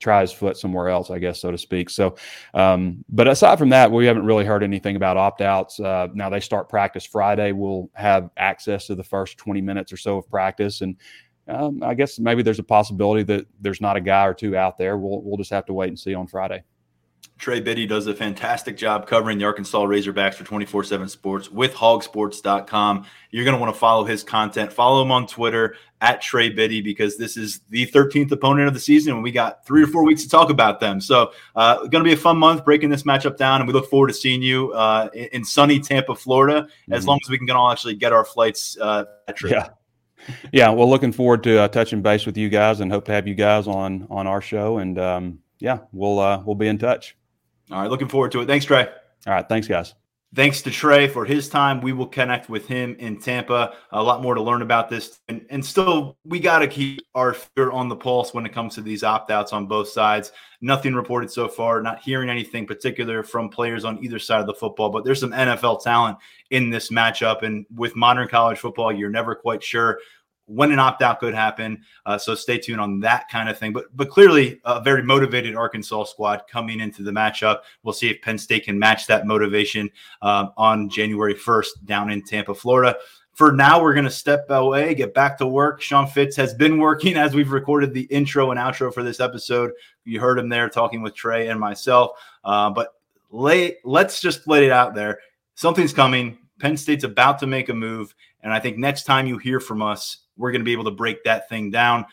try 0.00 0.20
his 0.20 0.33
foot 0.33 0.57
somewhere 0.57 0.88
else, 0.88 1.11
I 1.11 1.18
guess 1.18 1.40
so 1.40 1.50
to 1.50 1.57
speak. 1.57 1.88
So, 1.88 2.16
um, 2.53 3.05
but 3.09 3.29
aside 3.29 3.59
from 3.59 3.70
that, 3.70 3.90
we 3.90 4.07
haven't 4.07 4.27
really 4.27 4.44
heard 4.44 4.62
anything 4.62 4.96
about 4.96 5.16
opt 5.16 5.40
outs. 5.40 5.81
Uh, 5.81 6.09
now 6.14 6.29
they 6.29 6.40
start 6.40 6.68
practice 6.68 7.07
Friday. 7.07 7.53
We'll 7.53 7.90
have 7.94 8.31
access 8.37 8.87
to 8.88 8.94
the 8.94 9.05
first 9.05 9.38
twenty 9.38 9.61
minutes 9.61 9.92
or 9.92 9.96
so 9.96 10.18
of 10.18 10.29
practice, 10.29 10.81
and 10.81 10.96
um, 11.48 11.83
I 11.83 11.94
guess 11.94 12.18
maybe 12.18 12.42
there's 12.42 12.59
a 12.59 12.64
possibility 12.64 13.22
that 13.24 13.46
there's 13.61 13.81
not 13.81 13.96
a 13.96 14.00
guy 14.00 14.24
or 14.27 14.35
two 14.35 14.57
out 14.57 14.79
there. 14.79 14.96
We'll 14.96 15.22
we'll 15.22 15.37
just 15.37 15.50
have 15.50 15.66
to 15.66 15.74
wait 15.74 15.88
and 15.88 15.98
see 15.98 16.14
on 16.14 16.27
Friday. 16.27 16.62
Trey 17.38 17.60
Biddy 17.60 17.86
does 17.86 18.06
a 18.06 18.14
fantastic 18.14 18.76
job 18.76 19.06
covering 19.08 19.38
the 19.38 19.44
Arkansas 19.44 19.84
Razorbacks 19.84 20.34
for 20.34 20.44
24 20.44 20.84
7 20.84 21.08
Sports 21.08 21.50
with 21.50 21.74
hogsports.com. 21.74 23.06
You're 23.30 23.44
going 23.44 23.56
to 23.56 23.60
want 23.60 23.74
to 23.74 23.78
follow 23.78 24.04
his 24.04 24.22
content. 24.22 24.72
Follow 24.72 25.02
him 25.02 25.10
on 25.10 25.26
Twitter 25.26 25.76
at 26.00 26.22
Trey 26.22 26.48
Biddy 26.48 26.80
because 26.80 27.16
this 27.16 27.36
is 27.36 27.60
the 27.70 27.86
13th 27.88 28.30
opponent 28.30 28.68
of 28.68 28.74
the 28.74 28.80
season 28.80 29.14
and 29.14 29.22
we 29.22 29.32
got 29.32 29.66
three 29.66 29.82
or 29.82 29.86
four 29.86 30.04
weeks 30.04 30.22
to 30.22 30.28
talk 30.28 30.48
about 30.48 30.78
them. 30.78 31.00
So, 31.00 31.32
uh, 31.56 31.78
going 31.78 32.04
to 32.04 32.04
be 32.04 32.12
a 32.12 32.16
fun 32.16 32.38
month 32.38 32.64
breaking 32.64 32.90
this 32.90 33.02
matchup 33.02 33.36
down. 33.36 33.60
And 33.60 33.66
we 33.66 33.74
look 33.74 33.90
forward 33.90 34.08
to 34.08 34.14
seeing 34.14 34.40
you 34.40 34.72
uh, 34.72 35.08
in 35.12 35.44
sunny 35.44 35.80
Tampa, 35.80 36.14
Florida, 36.14 36.68
as 36.90 37.00
mm-hmm. 37.00 37.08
long 37.08 37.20
as 37.24 37.30
we 37.30 37.38
can 37.38 37.50
all 37.50 37.70
actually 37.70 37.94
get 37.94 38.12
our 38.12 38.24
flights. 38.24 38.78
Uh, 38.80 39.04
yeah. 39.44 39.70
Yeah. 40.52 40.70
Well, 40.70 40.88
looking 40.88 41.12
forward 41.12 41.42
to 41.44 41.62
uh, 41.62 41.68
touching 41.68 42.00
base 42.00 42.24
with 42.26 42.36
you 42.36 42.48
guys 42.48 42.80
and 42.80 42.90
hope 42.90 43.04
to 43.06 43.12
have 43.12 43.26
you 43.26 43.34
guys 43.34 43.66
on 43.66 44.06
on 44.08 44.26
our 44.26 44.40
show. 44.40 44.78
And 44.78 44.98
um, 44.98 45.38
yeah, 45.58 45.80
we'll 45.92 46.18
uh, 46.18 46.42
we'll 46.44 46.54
be 46.54 46.68
in 46.68 46.78
touch. 46.78 47.16
All 47.70 47.81
right, 47.81 47.90
looking 47.90 48.09
forward 48.09 48.33
to 48.33 48.40
it. 48.40 48.46
Thanks, 48.46 48.64
Trey. 48.64 48.88
All 49.27 49.33
right, 49.33 49.48
thanks, 49.48 49.66
guys. 49.66 49.94
Thanks 50.35 50.62
to 50.62 50.70
Trey 50.72 51.07
for 51.07 51.24
his 51.24 51.48
time. 51.48 51.81
We 51.81 51.92
will 51.92 52.09
connect 52.09 52.48
with 52.48 52.66
him 52.66 52.96
in 52.98 53.20
Tampa. 53.20 53.74
A 53.92 54.03
lot 54.03 54.20
more 54.20 54.35
to 54.35 54.42
learn 54.42 54.62
about 54.62 54.90
this. 54.90 55.20
And, 55.29 55.46
and 55.48 55.64
still, 55.64 56.18
we 56.24 56.40
got 56.40 56.59
to 56.59 56.66
keep 56.66 57.03
our 57.14 57.35
finger 57.35 57.70
on 57.70 57.88
the 57.88 57.94
pulse 57.94 58.35
when 58.35 58.44
it 58.44 58.53
comes 58.53 58.74
to 58.74 58.81
these 58.81 59.05
opt 59.05 59.31
outs 59.31 59.53
on 59.53 59.66
both 59.66 59.88
sides. 59.88 60.33
Nothing 60.61 60.94
reported 60.94 61.31
so 61.31 61.46
far, 61.46 61.81
not 61.83 62.00
hearing 62.00 62.31
anything 62.31 62.66
particular 62.66 63.22
from 63.22 63.48
players 63.48 63.85
on 63.85 64.03
either 64.03 64.18
side 64.18 64.40
of 64.40 64.46
the 64.46 64.55
football, 64.55 64.90
but 64.90 65.05
there's 65.05 65.20
some 65.20 65.31
NFL 65.31 65.85
talent 65.85 66.18
in 66.50 66.68
this 66.68 66.90
matchup. 66.90 67.42
And 67.44 67.64
with 67.72 67.94
modern 67.94 68.27
college 68.27 68.59
football, 68.59 68.92
you're 68.92 69.11
never 69.11 69.37
quite 69.37 69.62
sure 69.62 70.00
when 70.46 70.72
an 70.72 70.78
opt 70.78 71.02
out 71.02 71.20
could 71.20 71.35
happen. 71.35 71.83
Uh, 72.04 72.18
so 72.18 72.35
stay 72.35 72.59
tuned 72.59 72.80
on 72.80 73.00
that 73.00 73.28
kind 73.30 73.48
of 73.48 73.59
thing. 73.59 73.72
But 73.72 73.94
but 73.96 74.11
clearly 74.11 74.61
a 74.64 74.80
very 74.80 75.02
motivated 75.02 75.54
Arkansas 75.54 76.04
squad 76.04 76.42
coming 76.50 76.80
into 76.80 77.02
the 77.02 77.11
matchup. 77.11 77.61
We'll 77.83 77.94
see 77.94 78.11
if 78.11 78.20
Penn 78.22 78.38
State 78.38 78.64
can 78.64 78.78
match 78.78 79.07
that 79.07 79.26
motivation 79.26 79.90
um, 80.22 80.52
on 80.57 80.88
January 80.88 81.35
1st 81.35 81.85
down 81.85 82.11
in 82.11 82.22
Tampa, 82.22 82.54
Florida. 82.54 82.96
For 83.35 83.50
now, 83.50 83.83
we're 83.83 83.94
going 83.94 84.04
to 84.04 84.11
step 84.11 84.46
away, 84.48 84.94
get 84.94 85.12
back 85.12 85.38
to 85.38 85.46
work. 85.46 85.80
Sean 85.80 86.07
Fitz 86.07 86.37
has 86.37 86.54
been 86.54 86.78
working 86.78 87.16
as 87.16 87.35
we've 87.35 87.50
recorded 87.50 87.92
the 87.92 88.02
intro 88.02 88.52
and 88.52 88.61
outro 88.61 88.94
for 88.94 89.02
this 89.02 89.18
episode. 89.18 89.72
You 90.04 90.20
heard 90.20 90.38
him 90.38 90.48
there 90.48 90.68
talking 90.68 91.02
with 91.02 91.16
Trey 91.16 91.48
and 91.48 91.59
myself. 91.59 92.12
Uh, 92.44 92.70
but 92.70 92.94
lay, 93.33 93.78
let's 93.83 94.20
just 94.20 94.46
lay 94.46 94.66
it 94.66 94.70
out 94.70 94.94
there. 94.94 95.18
Something's 95.57 95.92
coming. 95.92 96.38
Penn 96.61 96.76
State's 96.76 97.02
about 97.02 97.40
to 97.40 97.48
make 97.48 97.68
a 97.70 97.74
move. 97.74 98.14
And 98.44 98.52
I 98.52 98.61
think 98.61 98.78
next 98.78 99.02
time 99.02 99.26
you 99.26 99.37
hear 99.38 99.59
from 99.59 99.83
us, 99.83 100.18
we're 100.36 100.52
going 100.52 100.60
to 100.60 100.64
be 100.64 100.72
able 100.72 100.84
to 100.84 100.90
break 100.90 101.24
that 101.24 101.48
thing 101.48 101.70
down. 101.70 102.06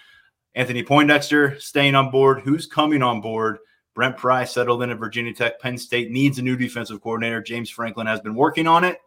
Anthony 0.56 0.84
Poindexter 0.84 1.60
staying 1.60 1.96
on 1.96 2.12
board. 2.12 2.42
Who's 2.42 2.68
coming 2.68 3.02
on 3.02 3.22
board? 3.22 3.60
Brent 3.94 4.18
Pry 4.18 4.46
settled 4.46 4.84
in 4.84 4.90
at 4.90 5.00
Virginia 5.00 5.34
Tech. 5.34 5.60
Penn 5.60 5.78
State 5.78 6.12
needs 6.12 6.40
a 6.40 6.42
new 6.42 6.56
defensive 6.56 7.02
coordinator. 7.02 7.42
James 7.42 7.70
Franklin 7.70 8.08
has 8.08 8.22
been 8.22 8.36
working 8.36 8.68
on 8.68 8.84
it. 8.84 8.98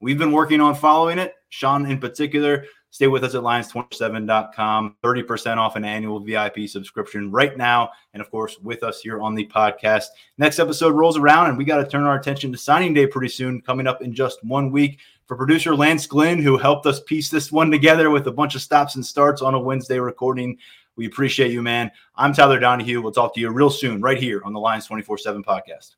We've 0.00 0.18
been 0.18 0.32
working 0.32 0.60
on 0.60 0.74
following 0.74 1.18
it. 1.18 1.34
Sean, 1.48 1.90
in 1.90 1.98
particular, 1.98 2.64
stay 2.90 3.08
with 3.08 3.24
us 3.24 3.34
at 3.34 3.42
lions247.com. 3.42 4.96
30% 5.02 5.56
off 5.56 5.74
an 5.74 5.84
annual 5.84 6.20
VIP 6.20 6.68
subscription 6.68 7.32
right 7.32 7.56
now. 7.56 7.90
And 8.14 8.20
of 8.20 8.30
course, 8.30 8.58
with 8.60 8.84
us 8.84 9.00
here 9.00 9.20
on 9.20 9.34
the 9.34 9.46
podcast. 9.46 10.06
Next 10.36 10.60
episode 10.60 10.94
rolls 10.94 11.16
around, 11.16 11.48
and 11.48 11.58
we 11.58 11.64
got 11.64 11.78
to 11.78 11.88
turn 11.88 12.04
our 12.04 12.16
attention 12.16 12.52
to 12.52 12.58
signing 12.58 12.94
day 12.94 13.08
pretty 13.08 13.28
soon, 13.28 13.60
coming 13.60 13.88
up 13.88 14.02
in 14.02 14.14
just 14.14 14.44
one 14.44 14.70
week 14.70 15.00
for 15.28 15.36
producer 15.36 15.76
Lance 15.76 16.06
Glenn, 16.06 16.42
who 16.42 16.56
helped 16.56 16.86
us 16.86 17.00
piece 17.00 17.28
this 17.28 17.52
one 17.52 17.70
together 17.70 18.08
with 18.08 18.26
a 18.26 18.32
bunch 18.32 18.54
of 18.54 18.62
stops 18.62 18.94
and 18.94 19.04
starts 19.04 19.42
on 19.42 19.54
a 19.54 19.60
Wednesday 19.60 20.00
recording. 20.00 20.58
We 20.96 21.06
appreciate 21.06 21.52
you, 21.52 21.62
man. 21.62 21.92
I'm 22.16 22.32
Tyler 22.32 22.58
Donahue. 22.58 23.02
We'll 23.02 23.12
talk 23.12 23.34
to 23.34 23.40
you 23.40 23.50
real 23.50 23.70
soon, 23.70 24.00
right 24.00 24.18
here 24.18 24.40
on 24.44 24.54
the 24.54 24.58
Lions 24.58 24.86
24 24.86 25.18
7 25.18 25.44
podcast. 25.44 25.96